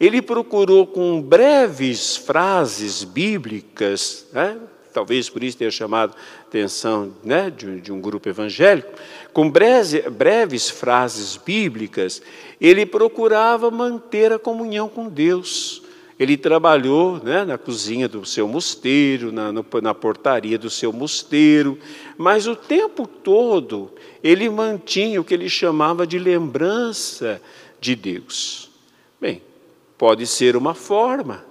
Ele 0.00 0.22
procurou 0.22 0.86
com 0.86 1.20
breves 1.20 2.16
frases 2.16 3.04
bíblicas, 3.04 4.26
né, 4.32 4.56
talvez 4.94 5.28
por 5.28 5.44
isso 5.44 5.58
tenha 5.58 5.70
chamado 5.70 6.14
a 6.16 6.42
atenção 6.42 7.12
né, 7.22 7.50
de, 7.50 7.82
de, 7.82 7.92
um 7.92 8.00
grupo 8.00 8.28
evangélico, 8.28 8.90
com 9.32 9.50
breves, 9.50 10.02
breves 10.08 10.70
frases 10.70 11.36
bíblicas, 11.36 12.22
ele 12.58 12.86
procurava 12.86 13.70
manter 13.70 14.32
a 14.32 14.38
comunhão 14.38 14.88
com 14.88 15.06
Deus. 15.06 15.82
Ele 16.20 16.36
trabalhou 16.36 17.18
né, 17.24 17.46
na 17.46 17.56
cozinha 17.56 18.06
do 18.06 18.26
seu 18.26 18.46
mosteiro, 18.46 19.32
na, 19.32 19.50
na 19.50 19.94
portaria 19.94 20.58
do 20.58 20.68
seu 20.68 20.92
mosteiro, 20.92 21.78
mas 22.18 22.46
o 22.46 22.54
tempo 22.54 23.06
todo 23.06 23.90
ele 24.22 24.46
mantinha 24.50 25.18
o 25.18 25.24
que 25.24 25.32
ele 25.32 25.48
chamava 25.48 26.06
de 26.06 26.18
lembrança 26.18 27.40
de 27.80 27.96
Deus. 27.96 28.70
Bem, 29.18 29.40
pode 29.96 30.26
ser 30.26 30.56
uma 30.56 30.74
forma, 30.74 31.42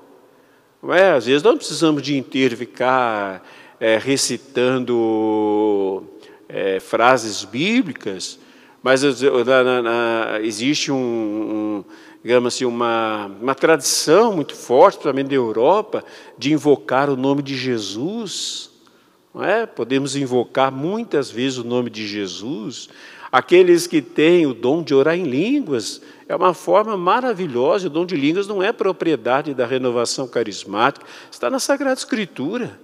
não 0.84 0.94
é? 0.94 1.14
Às 1.14 1.26
vezes 1.26 1.42
não 1.42 1.58
precisamos 1.58 2.04
de 2.04 2.16
inteiro 2.16 2.56
ficar 2.56 3.44
é, 3.80 3.98
recitando 3.98 6.04
é, 6.48 6.80
frases 6.80 7.44
bíblicas, 7.44 8.38
mas 8.84 9.02
na, 9.02 9.64
na, 9.64 9.82
na, 9.82 10.40
existe 10.42 10.92
um, 10.92 10.96
um, 10.96 11.84
digamos 12.24 12.54
assim, 12.54 12.66
uma, 12.66 13.28
uma 13.42 13.56
tradição 13.56 14.34
muito 14.34 14.56
forte, 14.56 14.96
principalmente 14.96 15.30
da 15.30 15.36
Europa, 15.36 16.04
de 16.38 16.52
invocar 16.54 17.10
o 17.10 17.16
nome 17.16 17.42
de 17.42 17.56
Jesus. 17.56 18.70
Não 19.34 19.44
é? 19.44 19.66
Podemos 19.66 20.16
invocar 20.16 20.72
muitas 20.72 21.32
vezes 21.32 21.58
o 21.58 21.64
nome 21.64 21.90
de 21.90 22.08
Jesus. 22.08 22.90
Aqueles 23.32 23.86
que 23.88 24.02
têm 24.02 24.46
o 24.48 24.54
dom 24.54 24.82
de 24.82 24.94
orar 24.94 25.16
em 25.16 25.24
línguas, 25.24 26.02
é 26.28 26.36
uma 26.36 26.54
forma 26.54 26.98
maravilhosa. 26.98 27.88
O 27.88 27.90
dom 27.90 28.06
de 28.06 28.16
línguas 28.16 28.48
não 28.48 28.62
é 28.62 28.74
propriedade 28.74 29.54
da 29.54 29.66
renovação 29.66 30.28
carismática, 30.28 31.06
está 31.32 31.50
na 31.50 31.60
Sagrada 31.60 32.00
Escritura. 32.00 32.80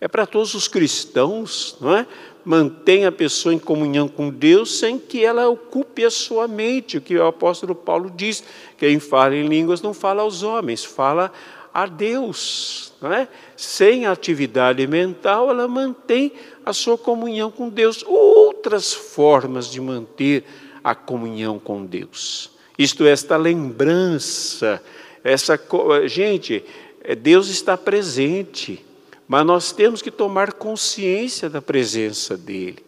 É 0.00 0.08
para 0.08 0.26
todos 0.26 0.54
os 0.54 0.66
cristãos, 0.66 1.76
não 1.80 1.94
é? 1.94 2.06
Mantém 2.42 3.04
a 3.04 3.12
pessoa 3.12 3.54
em 3.54 3.58
comunhão 3.58 4.08
com 4.08 4.30
Deus 4.30 4.78
sem 4.78 4.98
que 4.98 5.22
ela 5.22 5.46
ocupe 5.48 6.04
a 6.04 6.10
sua 6.10 6.48
mente, 6.48 6.96
o 6.96 7.00
que 7.00 7.16
o 7.16 7.26
apóstolo 7.26 7.74
Paulo 7.74 8.10
diz: 8.14 8.42
quem 8.78 8.98
fala 8.98 9.36
em 9.36 9.46
línguas 9.46 9.82
não 9.82 9.92
fala 9.92 10.22
aos 10.22 10.42
homens, 10.42 10.82
fala 10.82 11.30
a 11.72 11.86
Deus. 11.86 12.92
Não 13.00 13.12
é? 13.12 13.28
Sem 13.56 14.06
atividade 14.06 14.86
mental, 14.86 15.50
ela 15.50 15.68
mantém 15.68 16.32
a 16.64 16.72
sua 16.72 16.96
comunhão 16.96 17.50
com 17.50 17.68
Deus. 17.68 18.02
Outras 18.06 18.92
formas 18.92 19.70
de 19.70 19.80
manter 19.80 20.44
a 20.82 20.94
comunhão 20.94 21.58
com 21.58 21.84
Deus. 21.84 22.50
Isto 22.78 23.04
é, 23.04 23.10
esta 23.10 23.36
lembrança, 23.36 24.82
essa 25.22 25.60
gente, 26.06 26.64
é, 27.02 27.14
Deus 27.14 27.48
está 27.48 27.76
presente, 27.76 28.82
mas 29.30 29.46
nós 29.46 29.70
temos 29.70 30.02
que 30.02 30.10
tomar 30.10 30.54
consciência 30.54 31.48
da 31.48 31.62
presença 31.62 32.36
dele. 32.36 32.78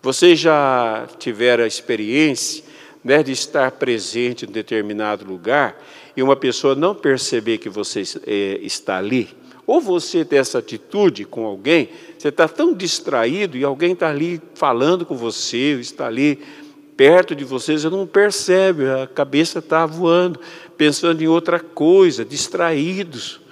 Vocês 0.00 0.38
já 0.38 1.08
tiveram 1.18 1.64
a 1.64 1.66
experiência 1.66 2.62
né, 3.02 3.20
de 3.20 3.32
estar 3.32 3.72
presente 3.72 4.44
em 4.44 4.48
determinado 4.48 5.24
lugar 5.24 5.76
e 6.16 6.22
uma 6.22 6.36
pessoa 6.36 6.76
não 6.76 6.94
perceber 6.94 7.58
que 7.58 7.68
você 7.68 8.04
é, 8.24 8.60
está 8.62 8.96
ali? 8.96 9.28
Ou 9.66 9.80
você 9.80 10.24
ter 10.24 10.36
essa 10.36 10.60
atitude 10.60 11.24
com 11.24 11.44
alguém, 11.44 11.88
você 12.16 12.28
está 12.28 12.46
tão 12.46 12.72
distraído 12.72 13.58
e 13.58 13.64
alguém 13.64 13.90
está 13.90 14.08
ali 14.08 14.40
falando 14.54 15.04
com 15.04 15.16
você, 15.16 15.80
está 15.80 16.06
ali 16.06 16.38
perto 16.96 17.34
de 17.34 17.42
vocês, 17.42 17.82
você 17.82 17.90
não 17.90 18.06
percebe, 18.06 18.88
a 18.88 19.08
cabeça 19.08 19.58
está 19.58 19.84
voando, 19.84 20.38
pensando 20.76 21.20
em 21.20 21.26
outra 21.26 21.58
coisa, 21.58 22.24
distraídos. 22.24 23.47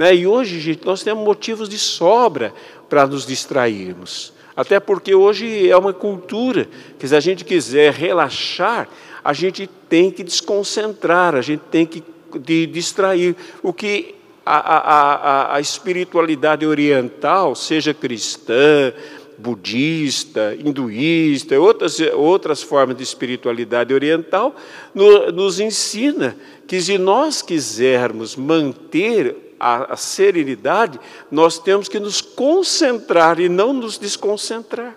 Né? 0.00 0.14
E 0.14 0.26
hoje, 0.26 0.58
gente, 0.58 0.86
nós 0.86 1.02
temos 1.02 1.22
motivos 1.22 1.68
de 1.68 1.78
sobra 1.78 2.54
para 2.88 3.06
nos 3.06 3.26
distrairmos. 3.26 4.32
Até 4.56 4.80
porque 4.80 5.14
hoje 5.14 5.68
é 5.68 5.76
uma 5.76 5.92
cultura 5.92 6.66
que, 6.98 7.06
se 7.06 7.14
a 7.14 7.20
gente 7.20 7.44
quiser 7.44 7.92
relaxar, 7.92 8.88
a 9.22 9.34
gente 9.34 9.68
tem 9.90 10.10
que 10.10 10.24
desconcentrar, 10.24 11.34
a 11.34 11.42
gente 11.42 11.60
tem 11.70 11.84
que 11.84 12.02
de 12.34 12.66
distrair. 12.66 13.36
O 13.62 13.74
que 13.74 14.14
a, 14.46 14.56
a, 14.56 14.78
a, 14.78 15.56
a 15.56 15.60
espiritualidade 15.60 16.64
oriental, 16.64 17.54
seja 17.54 17.92
cristã, 17.92 18.94
budista, 19.36 20.56
hinduísta, 20.58 21.60
outras, 21.60 22.00
outras 22.14 22.62
formas 22.62 22.96
de 22.96 23.02
espiritualidade 23.02 23.92
oriental, 23.92 24.56
no, 24.94 25.30
nos 25.30 25.60
ensina 25.60 26.34
que 26.66 26.80
se 26.80 26.96
nós 26.96 27.42
quisermos 27.42 28.34
manter 28.34 29.49
a, 29.60 29.92
a 29.92 29.96
serenidade, 29.96 30.98
nós 31.30 31.58
temos 31.58 31.88
que 31.88 32.00
nos 32.00 32.22
concentrar 32.22 33.38
e 33.38 33.48
não 33.48 33.72
nos 33.72 33.98
desconcentrar. 33.98 34.96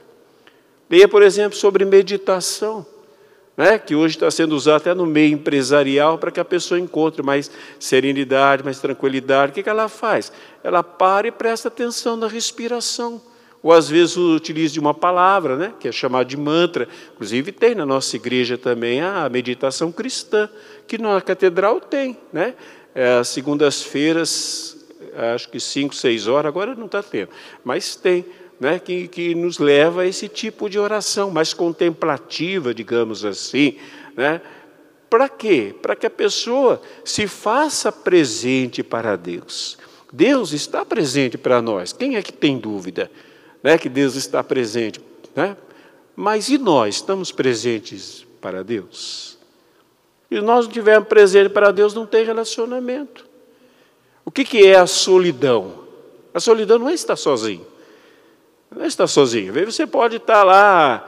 Leia, 0.89 1.07
por 1.07 1.21
exemplo, 1.21 1.57
sobre 1.57 1.85
meditação. 1.85 2.85
Né, 3.55 3.77
que 3.77 3.93
hoje 3.93 4.15
está 4.15 4.31
sendo 4.31 4.55
usado 4.55 4.77
até 4.77 4.95
no 4.95 5.05
meio 5.05 5.33
empresarial 5.33 6.17
para 6.17 6.31
que 6.31 6.39
a 6.39 6.45
pessoa 6.45 6.79
encontre 6.79 7.21
mais 7.21 7.51
serenidade, 7.79 8.63
mais 8.63 8.79
tranquilidade. 8.79 9.51
O 9.51 9.53
que, 9.53 9.61
que 9.61 9.69
ela 9.69 9.87
faz? 9.87 10.31
Ela 10.63 10.81
para 10.81 11.27
e 11.27 11.31
presta 11.31 11.67
atenção 11.67 12.17
na 12.17 12.27
respiração 12.27 13.21
ou 13.63 13.71
às 13.71 13.87
vezes 13.87 14.17
utiliza 14.17 14.79
uma 14.79 14.93
palavra, 14.93 15.55
né, 15.55 15.73
que 15.79 15.87
é 15.87 15.91
chamada 15.91 16.25
de 16.25 16.35
mantra. 16.35 16.87
Inclusive 17.13 17.53
tem 17.53 17.73
na 17.73 17.85
nossa 17.85 18.17
igreja 18.17 18.57
também 18.57 19.01
a 19.01 19.29
meditação 19.29 19.89
cristã, 19.89 20.49
que 20.85 20.97
na 20.97 21.21
catedral 21.21 21.79
tem, 21.79 22.17
né? 22.31 22.53
É, 22.93 23.23
segundas-feiras, 23.23 24.77
acho 25.33 25.49
que 25.49 25.59
cinco, 25.59 25.95
seis 25.95 26.27
horas, 26.27 26.49
agora 26.49 26.75
não 26.75 26.85
está 26.85 27.01
tendo, 27.01 27.29
mas 27.63 27.95
tem, 27.95 28.25
né, 28.59 28.77
que, 28.79 29.07
que 29.07 29.33
nos 29.33 29.57
leva 29.57 30.03
a 30.03 30.07
esse 30.07 30.27
tipo 30.27 30.69
de 30.69 30.77
oração 30.77 31.31
mais 31.31 31.53
contemplativa, 31.53 32.73
digamos 32.73 33.25
assim, 33.25 33.77
né? 34.15 34.41
Para 35.09 35.29
quê? 35.29 35.75
Para 35.79 35.95
que 35.95 36.07
a 36.07 36.09
pessoa 36.09 36.81
se 37.05 37.27
faça 37.27 37.91
presente 37.91 38.81
para 38.81 39.15
Deus. 39.15 39.77
Deus 40.11 40.53
está 40.53 40.83
presente 40.83 41.37
para 41.37 41.61
nós. 41.61 41.93
Quem 41.93 42.15
é 42.15 42.21
que 42.23 42.33
tem 42.33 42.57
dúvida? 42.57 43.11
né, 43.63 43.77
que 43.77 43.87
Deus 43.87 44.15
está 44.15 44.43
presente. 44.43 44.99
Né? 45.33 45.55
Mas 46.15 46.49
e 46.49 46.57
nós? 46.57 46.95
Estamos 46.95 47.31
presentes 47.31 48.27
para 48.41 48.63
Deus? 48.63 49.32
E 50.33 50.41
nós 50.41 50.65
não 50.65 50.71
estivermos 50.71 51.07
presentes 51.07 51.51
para 51.51 51.69
Deus, 51.69 51.93
não 51.93 52.07
tem 52.07 52.25
relacionamento. 52.25 53.23
O 54.25 54.31
que, 54.31 54.43
que 54.43 54.65
é 54.65 54.75
a 54.75 54.87
solidão? 54.87 55.83
A 56.33 56.39
solidão 56.39 56.79
não 56.79 56.89
é 56.89 56.93
estar 56.95 57.15
sozinho. 57.15 57.63
Não 58.75 58.83
é 58.83 58.87
estar 58.87 59.05
sozinho. 59.05 59.53
Você 59.63 59.85
pode 59.85 60.15
estar 60.15 60.43
lá, 60.43 61.07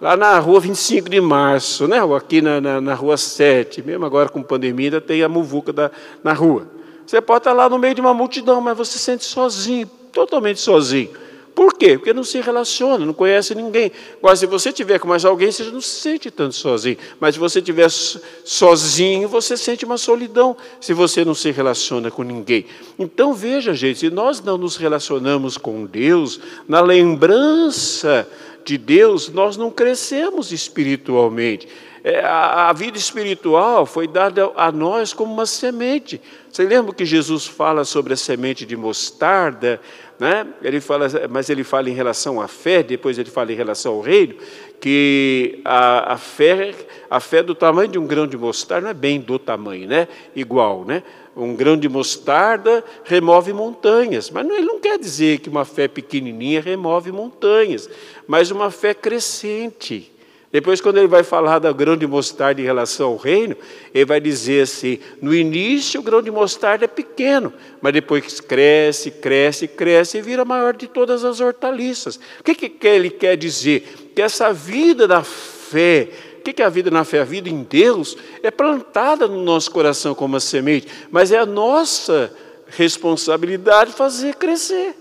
lá 0.00 0.16
na 0.16 0.38
rua 0.38 0.60
25 0.60 1.10
de 1.10 1.20
março, 1.20 1.86
né? 1.86 1.98
aqui 2.16 2.40
na, 2.40 2.58
na, 2.58 2.80
na 2.80 2.94
rua 2.94 3.18
7, 3.18 3.82
mesmo 3.82 4.06
agora 4.06 4.30
com 4.30 4.42
pandemia, 4.42 4.86
ainda 4.86 5.00
tem 5.00 5.22
a 5.22 5.28
muvuca 5.28 5.70
da, 5.70 5.90
na 6.22 6.32
rua. 6.32 6.66
Você 7.06 7.20
pode 7.20 7.40
estar 7.40 7.52
lá 7.52 7.68
no 7.68 7.78
meio 7.78 7.94
de 7.94 8.00
uma 8.00 8.14
multidão, 8.14 8.62
mas 8.62 8.78
você 8.78 8.92
se 8.92 9.00
sente 9.00 9.24
sozinho, 9.24 9.86
totalmente 10.10 10.58
sozinho. 10.58 11.10
Por 11.54 11.74
quê? 11.74 11.96
Porque 11.96 12.12
não 12.12 12.24
se 12.24 12.40
relaciona, 12.40 13.06
não 13.06 13.14
conhece 13.14 13.54
ninguém. 13.54 13.92
Agora, 14.18 14.34
se 14.34 14.44
você 14.44 14.72
tiver 14.72 14.98
com 14.98 15.06
mais 15.06 15.24
alguém, 15.24 15.52
você 15.52 15.62
não 15.64 15.80
se 15.80 16.00
sente 16.00 16.30
tanto 16.30 16.54
sozinho. 16.56 16.96
Mas 17.20 17.36
se 17.36 17.38
você 17.38 17.60
estiver 17.60 17.88
sozinho, 17.88 19.28
você 19.28 19.56
sente 19.56 19.84
uma 19.84 19.96
solidão, 19.96 20.56
se 20.80 20.92
você 20.92 21.24
não 21.24 21.34
se 21.34 21.52
relaciona 21.52 22.10
com 22.10 22.24
ninguém. 22.24 22.66
Então, 22.98 23.32
veja, 23.32 23.72
gente, 23.72 24.00
se 24.00 24.10
nós 24.10 24.42
não 24.42 24.58
nos 24.58 24.76
relacionamos 24.76 25.56
com 25.56 25.86
Deus, 25.86 26.40
na 26.66 26.80
lembrança 26.80 28.26
de 28.64 28.78
Deus, 28.78 29.28
nós 29.28 29.56
não 29.56 29.70
crescemos 29.70 30.52
espiritualmente. 30.52 31.68
É, 32.02 32.20
a, 32.20 32.68
a 32.68 32.72
vida 32.74 32.98
espiritual 32.98 33.86
foi 33.86 34.06
dada 34.06 34.50
a 34.56 34.70
nós 34.70 35.14
como 35.14 35.32
uma 35.32 35.46
semente. 35.46 36.20
Você 36.50 36.62
lembra 36.64 36.94
que 36.94 37.04
Jesus 37.04 37.46
fala 37.46 37.82
sobre 37.82 38.12
a 38.12 38.16
semente 38.16 38.66
de 38.66 38.76
mostarda? 38.76 39.80
Né? 40.18 40.46
Ele 40.62 40.80
fala, 40.80 41.08
mas 41.30 41.48
ele 41.48 41.64
fala 41.64 41.88
em 41.88 41.94
relação 41.94 42.40
à 42.40 42.46
fé, 42.46 42.82
depois 42.82 43.18
ele 43.18 43.30
fala 43.30 43.52
em 43.52 43.56
relação 43.56 43.94
ao 43.94 44.00
reino, 44.02 44.34
que 44.80 45.62
a, 45.64 46.12
a, 46.12 46.16
fé, 46.18 46.74
a 47.08 47.18
fé 47.20 47.42
do 47.42 47.54
tamanho 47.54 47.88
de 47.88 47.98
um 47.98 48.06
grão 48.06 48.26
de 48.26 48.36
mostarda 48.36 48.84
não 48.84 48.90
é 48.90 48.94
bem 48.94 49.18
do 49.18 49.38
tamanho, 49.38 49.88
né? 49.88 50.06
Igual, 50.36 50.84
né? 50.84 51.02
Um 51.36 51.54
grão 51.54 51.76
de 51.76 51.88
mostarda 51.88 52.84
remove 53.04 53.52
montanhas, 53.52 54.30
mas 54.30 54.48
ele 54.48 54.64
não 54.64 54.78
quer 54.78 54.98
dizer 54.98 55.40
que 55.40 55.48
uma 55.48 55.64
fé 55.64 55.88
pequenininha 55.88 56.60
remove 56.60 57.10
montanhas, 57.10 57.90
mas 58.26 58.50
uma 58.50 58.70
fé 58.70 58.94
crescente. 58.94 60.12
Depois, 60.54 60.80
quando 60.80 60.98
ele 60.98 61.08
vai 61.08 61.24
falar 61.24 61.58
da 61.58 61.72
grão 61.72 61.96
de 61.96 62.06
mostarda 62.06 62.60
em 62.60 62.64
relação 62.64 63.08
ao 63.08 63.16
reino, 63.16 63.56
ele 63.92 64.04
vai 64.04 64.20
dizer 64.20 64.62
assim: 64.62 65.00
no 65.20 65.34
início 65.34 65.98
o 65.98 66.02
grão 66.04 66.22
de 66.22 66.30
mostarda 66.30 66.84
é 66.84 66.86
pequeno, 66.86 67.52
mas 67.82 67.92
depois 67.92 68.40
cresce, 68.40 69.10
cresce, 69.10 69.66
cresce 69.66 70.18
e 70.18 70.22
vira 70.22 70.44
maior 70.44 70.72
de 70.76 70.86
todas 70.86 71.24
as 71.24 71.40
hortaliças. 71.40 72.20
O 72.38 72.44
que, 72.44 72.54
que 72.54 72.86
ele 72.86 73.10
quer 73.10 73.36
dizer? 73.36 74.12
Que 74.14 74.22
essa 74.22 74.52
vida 74.52 75.08
da 75.08 75.24
fé, 75.24 76.10
que 76.52 76.62
é 76.62 76.64
a 76.64 76.68
vida 76.68 76.90
na 76.90 77.04
fé? 77.04 77.20
A 77.20 77.24
vida 77.24 77.48
em 77.48 77.62
Deus 77.62 78.16
é 78.42 78.50
plantada 78.50 79.26
no 79.26 79.42
nosso 79.42 79.70
coração 79.70 80.14
como 80.14 80.34
uma 80.34 80.40
semente, 80.40 80.86
mas 81.10 81.32
é 81.32 81.38
a 81.38 81.46
nossa 81.46 82.32
responsabilidade 82.68 83.92
fazer 83.92 84.34
crescer. 84.36 84.94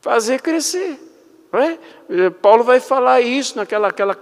Fazer 0.00 0.40
crescer. 0.40 0.98
É? 1.52 2.30
Paulo 2.30 2.62
vai 2.62 2.80
falar 2.80 3.20
isso 3.20 3.56
naquela 3.56 3.88
aquela, 3.88 4.16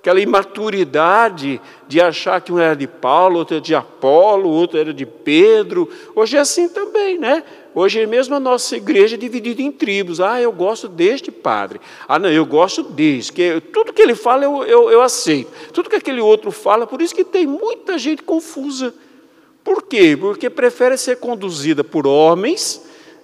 aquela 0.00 0.20
imaturidade 0.20 1.60
de 1.86 2.00
achar 2.00 2.40
que 2.40 2.52
um 2.52 2.58
era 2.58 2.74
de 2.74 2.88
Paulo, 2.88 3.38
outro 3.38 3.54
era 3.54 3.62
de 3.62 3.74
Apolo, 3.74 4.48
outro 4.48 4.78
era 4.78 4.92
de 4.92 5.06
Pedro. 5.06 5.88
Hoje 6.14 6.36
é 6.36 6.40
assim 6.40 6.68
também, 6.68 7.18
né? 7.18 7.44
Hoje 7.74 8.06
mesmo 8.06 8.34
a 8.34 8.40
nossa 8.40 8.76
igreja 8.76 9.16
é 9.16 9.18
dividida 9.18 9.62
em 9.62 9.72
tribos. 9.72 10.20
Ah, 10.20 10.40
eu 10.40 10.52
gosto 10.52 10.88
deste 10.88 11.30
padre. 11.30 11.80
Ah, 12.06 12.18
não, 12.18 12.30
eu 12.30 12.44
gosto 12.44 12.82
desse. 12.82 13.32
Que 13.32 13.60
tudo 13.72 13.92
que 13.92 14.02
ele 14.02 14.14
fala 14.14 14.44
eu, 14.44 14.64
eu, 14.64 14.90
eu 14.90 15.00
aceito. 15.00 15.50
Tudo 15.72 15.88
que 15.88 15.96
aquele 15.96 16.20
outro 16.20 16.50
fala, 16.50 16.86
por 16.86 17.00
isso 17.00 17.14
que 17.14 17.24
tem 17.24 17.46
muita 17.46 17.96
gente 17.98 18.22
confusa. 18.22 18.94
Por 19.64 19.82
quê? 19.82 20.16
Porque 20.18 20.50
prefere 20.50 20.96
ser 20.98 21.16
conduzida 21.16 21.82
por 21.82 22.06
homens 22.06 22.82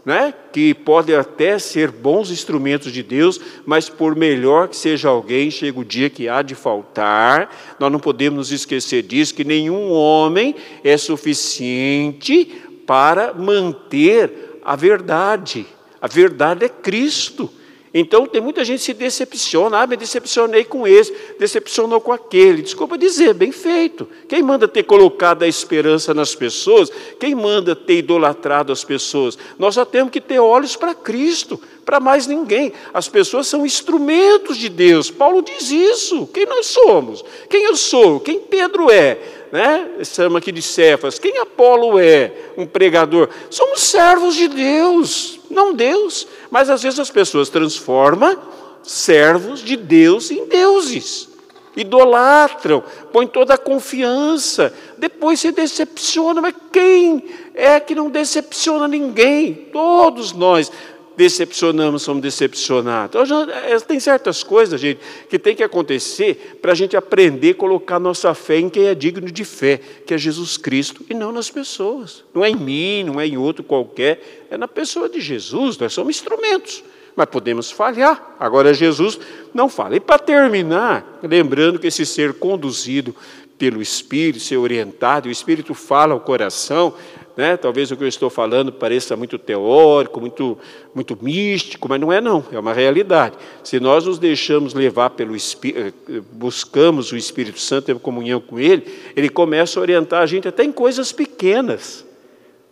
né, 0.09 0.33
que 0.55 0.73
podem 0.73 1.15
até 1.15 1.59
ser 1.59 1.91
bons 1.91 2.31
instrumentos 2.31 2.91
de 2.91 3.03
Deus, 3.03 3.39
mas 3.67 3.91
por 3.91 4.17
melhor 4.17 4.69
que 4.69 4.77
seja 4.77 5.11
alguém, 5.11 5.51
chega 5.51 5.79
o 5.79 5.85
dia 5.85 6.09
que 6.09 6.27
há 6.27 6.41
de 6.41 6.55
faltar. 6.55 7.55
Nós 7.79 7.93
não 7.93 8.01
podemos 8.01 8.39
nos 8.39 8.51
esquecer 8.51 9.03
disso, 9.03 9.35
que 9.35 9.45
nenhum 9.45 9.91
homem 9.91 10.55
é 10.83 10.97
suficiente 10.97 12.68
para 12.89 13.35
manter 13.35 14.61
a 14.65 14.75
verdade. 14.75 15.67
A 16.01 16.07
verdade 16.07 16.65
é 16.65 16.71
Cristo. 16.71 17.51
Então 17.93 18.27
tem 18.27 18.41
muita 18.41 18.65
gente 18.65 18.79
que 18.79 18.85
se 18.87 18.95
decepciona, 18.95 19.83
ah, 19.83 19.87
me 19.87 19.95
decepcionei 19.95 20.65
com 20.65 20.87
esse, 20.87 21.15
decepcionou 21.39 22.01
com 22.01 22.13
aquele. 22.13 22.63
Desculpa 22.63 22.97
dizer, 22.97 23.35
bem 23.35 23.53
feito. 23.53 24.09
Quem 24.27 24.43
manda 24.43 24.67
ter 24.67 24.85
colocado 24.85 25.43
a 25.43 25.49
esperança 25.49 26.15
nas 26.15 26.35
pessoas? 26.35 26.91
Quem 27.21 27.35
manda 27.35 27.77
ter 27.77 27.99
idolatrado 27.99 28.73
as 28.73 28.85
pessoas? 28.85 29.37
Nós 29.59 29.75
só 29.75 29.85
temos 29.85 30.11
que 30.11 30.21
ter 30.21 30.39
olhos 30.39 30.75
para 30.75 30.95
Cristo, 30.95 31.61
para 31.85 32.01
mais 32.01 32.27
ninguém. 32.27 32.73
As 32.95 33.07
pessoas 33.07 33.47
são 33.47 33.67
instrumentos 33.67 34.57
de 34.57 34.71
Deus. 34.71 35.11
Paulo 35.11 35.43
diz 35.43 35.71
isso. 35.71 36.27
Quem 36.29 36.47
nós 36.47 36.67
somos? 36.67 37.23
Quem 37.51 37.65
eu 37.65 37.77
sou? 37.77 38.21
Quem 38.21 38.41
Pedro 38.41 38.91
é? 38.91 39.19
Né? 39.51 39.89
Estamos 39.99 40.37
aqui 40.37 40.53
de 40.53 40.61
Cefas. 40.61 41.19
Quem 41.19 41.39
Apolo 41.39 41.99
é? 41.99 42.33
Um 42.57 42.67
pregador. 42.67 43.29
Somos 43.51 43.81
servos 43.81 44.35
de 44.35 44.49
Deus, 44.49 45.41
não 45.51 45.73
Deus. 45.73 46.27
Mas 46.51 46.69
às 46.69 46.83
vezes 46.83 46.99
as 46.99 47.11
pessoas 47.11 47.49
transformam 47.49 48.39
servos 48.83 49.61
de 49.61 49.77
Deus 49.77 50.31
em 50.31 50.47
deuses. 50.47 51.29
Idolatram, 51.77 52.83
põem 53.13 53.27
toda 53.27 53.55
a 53.55 53.59
confiança, 53.59 54.75
depois 54.97 55.39
se 55.39 55.53
decepciona. 55.53 56.41
Mas 56.41 56.55
quem 56.73 57.25
é 57.55 57.79
que 57.79 57.95
não 57.95 58.11
decepciona 58.11 58.89
ninguém? 58.89 59.55
Todos 59.73 60.33
nós 60.33 60.73
decepcionamos, 61.19 62.03
somos 62.03 62.23
decepcionados. 62.23 63.29
É, 63.67 63.77
tem 63.81 63.99
certas 63.99 64.45
coisas, 64.45 64.81
gente, 64.81 65.01
que 65.29 65.37
tem 65.37 65.57
que 65.57 65.65
acontecer 65.65 66.61
para 66.63 66.71
a 66.71 66.75
gente 66.77 66.97
aprender 66.97 67.51
a 67.51 67.55
colocar 67.55 67.99
nossa 67.99 68.33
fé 68.35 68.61
em 68.61 68.71
quem 68.71 68.87
é 68.87 68.95
digno 68.95 69.29
de 69.29 69.45
fé, 69.45 69.81
que 70.07 70.15
é 70.15 70.19
Jesus 70.19 70.57
Cristo, 70.57 71.05
e 71.11 71.15
não 71.15 71.33
nas 71.33 71.51
pessoas. 71.51 72.23
Não 72.33 72.45
é 72.45 72.51
em 72.51 72.55
mim, 72.55 73.03
não 73.03 73.21
é 73.21 73.27
em 73.27 73.37
outro 73.37 73.65
qualquer, 73.65 74.47
é 74.49 74.57
na 74.57 74.69
pessoa 74.69 75.09
de 75.09 75.21
Jesus. 75.21 75.77
Nós 75.77 75.93
somos 75.93 76.15
instrumentos, 76.15 76.85
mas 77.17 77.27
podemos 77.27 77.69
falhar. 77.69 78.37
Agora, 78.39 78.73
Jesus 78.73 79.19
não 79.53 79.69
fala. 79.69 79.97
E 79.97 80.01
para 80.01 80.21
terminar, 80.21 81.19
lembrando 81.21 81.81
que 81.81 81.89
esse 81.89 82.07
ser 82.07 82.35
conduzido 82.35 83.13
pelo 83.59 83.83
Espírito, 83.83 84.39
ser 84.39 84.57
orientado, 84.57 85.29
o 85.29 85.33
Espírito 85.33 85.75
fala 85.75 86.15
ao 86.15 86.21
coração, 86.21 86.95
né? 87.39 87.57
Talvez 87.57 87.89
o 87.93 87.97
que 87.97 88.03
eu 88.03 88.09
estou 88.09 88.29
falando 88.29 88.73
pareça 88.73 89.17
muito 89.17 89.39
teórico, 89.39 90.21
muito, 90.21 90.59
muito 90.93 91.17
místico, 91.23 91.89
mas 91.89 92.01
não 92.01 92.13
é 92.13 92.21
não, 92.21 92.45
é 92.51 92.59
uma 92.59 92.73
realidade. 92.73 93.37
Se 93.63 93.79
nós 93.79 94.07
nos 94.07 94.19
deixamos 94.19 94.75
levar 94.75 95.11
pelo 95.11 95.37
Espírito, 95.37 95.95
eh, 96.11 96.21
buscamos 96.33 97.13
o 97.13 97.17
Espírito 97.17 97.61
Santo, 97.61 97.85
temos 97.85 98.03
comunhão 98.03 98.41
com 98.41 98.59
Ele, 98.59 98.83
Ele 99.15 99.29
começa 99.29 99.79
a 99.79 99.83
orientar 99.83 100.21
a 100.21 100.27
gente 100.27 100.49
até 100.49 100.65
em 100.65 100.73
coisas 100.73 101.13
pequenas. 101.13 102.05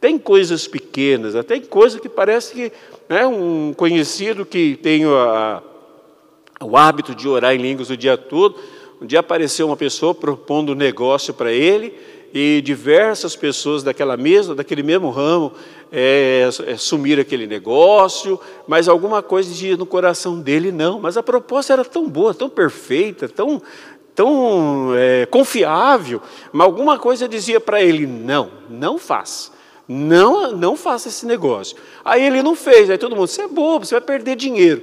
Tem 0.01 0.19
coisas 0.19 0.67
pequenas, 0.67 1.37
até 1.37 1.55
em 1.55 1.63
coisas 1.63 2.01
que 2.01 2.09
parece 2.09 2.53
que 2.53 2.73
né, 3.09 3.25
um 3.25 3.73
conhecido 3.73 4.45
que 4.45 4.77
tem 4.83 5.05
a, 5.05 5.63
o 6.61 6.77
hábito 6.77 7.15
de 7.15 7.29
orar 7.29 7.55
em 7.55 7.59
línguas 7.59 7.89
o 7.89 7.97
dia 7.97 8.17
todo, 8.17 8.59
um 9.01 9.07
dia 9.07 9.21
apareceu 9.21 9.69
uma 9.69 9.77
pessoa 9.77 10.13
propondo 10.13 10.73
um 10.73 10.75
negócio 10.75 11.33
para 11.33 11.53
ele, 11.53 11.95
e 12.33 12.61
diversas 12.62 13.35
pessoas 13.35 13.83
daquela 13.83 14.17
mesma, 14.17 14.55
daquele 14.55 14.83
mesmo 14.83 15.11
ramo 15.11 15.53
é, 15.91 16.49
é, 16.67 16.77
sumiram 16.77 17.23
aquele 17.23 17.47
negócio, 17.47 18.41
mas 18.67 18.89
alguma 18.89 19.23
coisa 19.23 19.49
dizia 19.49 19.77
no 19.77 19.87
coração 19.87 20.41
dele 20.41 20.73
não. 20.73 21.01
Mas 21.01 21.17
a 21.17 21.23
proposta 21.23 21.73
era 21.73 21.85
tão 21.85 22.09
boa, 22.09 22.35
tão 22.35 22.49
perfeita, 22.49 23.29
tão, 23.29 23.62
tão 24.15 24.91
é, 24.95 25.27
confiável, 25.27 26.21
mas 26.53 26.65
alguma 26.65 26.99
coisa 26.99 27.29
dizia 27.29 27.61
para 27.61 27.83
ele 27.83 28.07
não, 28.07 28.51
não 28.69 28.99
faça. 28.99 29.55
Não, 29.89 30.51
não 30.51 30.77
faça 30.77 31.09
esse 31.09 31.25
negócio. 31.25 31.77
Aí 32.05 32.25
ele 32.25 32.43
não 32.43 32.57
fez, 32.57 32.91
aí 32.91 32.99
todo 32.99 33.15
mundo, 33.15 33.29
você 33.29 33.43
é 33.43 33.49
bobo, 33.49 33.87
você 33.87 33.95
vai 33.95 34.01
perder 34.01 34.35
dinheiro. 34.35 34.83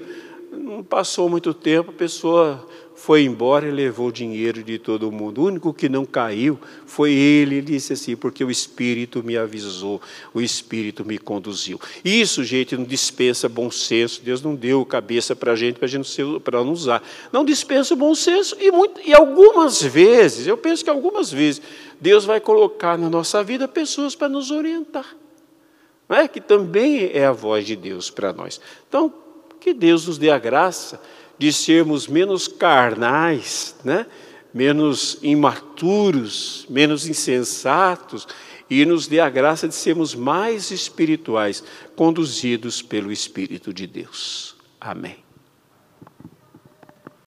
Não 0.58 0.84
passou 0.84 1.28
muito 1.28 1.54
tempo, 1.54 1.90
a 1.90 1.94
pessoa 1.94 2.68
foi 2.96 3.24
embora 3.24 3.68
e 3.68 3.72
levou 3.72 4.10
o 4.10 4.12
dinheiro 4.12 4.64
de 4.64 4.78
todo 4.78 5.12
mundo. 5.12 5.42
O 5.42 5.46
único 5.46 5.74
que 5.74 5.90
não 5.90 6.06
caiu 6.06 6.60
foi 6.86 7.12
ele. 7.12 7.56
Ele 7.56 7.62
disse 7.62 7.94
assim: 7.94 8.16
porque 8.16 8.44
o 8.44 8.52
Espírito 8.52 9.24
me 9.24 9.36
avisou, 9.36 10.00
o 10.34 10.40
Espírito 10.40 11.04
me 11.04 11.18
conduziu. 11.18 11.80
Isso, 12.06 12.44
gente, 12.44 12.78
não 12.78 12.84
dispensa 12.84 13.50
bom 13.50 13.72
senso. 13.72 14.22
Deus 14.22 14.42
não 14.42 14.54
deu 14.54 14.86
cabeça 14.86 15.36
para 15.36 15.54
a 15.54 15.56
gente, 15.56 15.80
para 16.44 16.64
não 16.64 16.72
usar. 16.72 17.04
Não 17.32 17.44
dispensa 17.44 17.96
bom 17.96 18.14
senso. 18.14 18.56
E, 18.60 18.72
muito, 18.72 19.02
e 19.04 19.14
algumas 19.14 19.82
vezes, 19.82 20.46
eu 20.46 20.58
penso 20.58 20.84
que 20.84 20.90
algumas 20.90 21.32
vezes, 21.32 21.62
Deus 22.00 22.26
vai 22.26 22.40
colocar 22.40 22.98
na 22.98 23.10
nossa 23.10 23.44
vida 23.44 23.68
pessoas 23.68 24.14
para 24.14 24.30
nos 24.30 24.52
orientar. 24.52 25.16
Não 26.08 26.18
é? 26.18 26.28
Que 26.28 26.40
também 26.40 27.10
é 27.12 27.26
a 27.26 27.32
voz 27.32 27.66
de 27.66 27.76
Deus 27.76 28.10
para 28.10 28.32
nós. 28.32 28.62
Então, 28.88 29.12
que 29.64 29.74
Deus 29.74 30.08
nos 30.08 30.18
dê 30.18 30.30
a 30.30 30.38
graça 30.38 31.02
de 31.40 31.54
sermos 31.54 32.06
menos 32.06 32.48
carnais, 32.48 33.76
né? 33.84 34.06
menos 34.54 35.18
imaturos, 35.24 36.66
menos 36.70 37.08
insensatos, 37.08 38.28
e 38.70 38.86
nos 38.86 39.08
dê 39.08 39.20
a 39.20 39.30
graça 39.30 39.68
de 39.68 39.74
sermos 39.74 40.14
mais 40.14 40.70
espirituais, 40.70 41.64
conduzidos 41.96 42.82
pelo 42.82 43.12
Espírito 43.12 43.74
de 43.74 43.88
Deus. 43.88 44.56
Amém. 44.80 45.23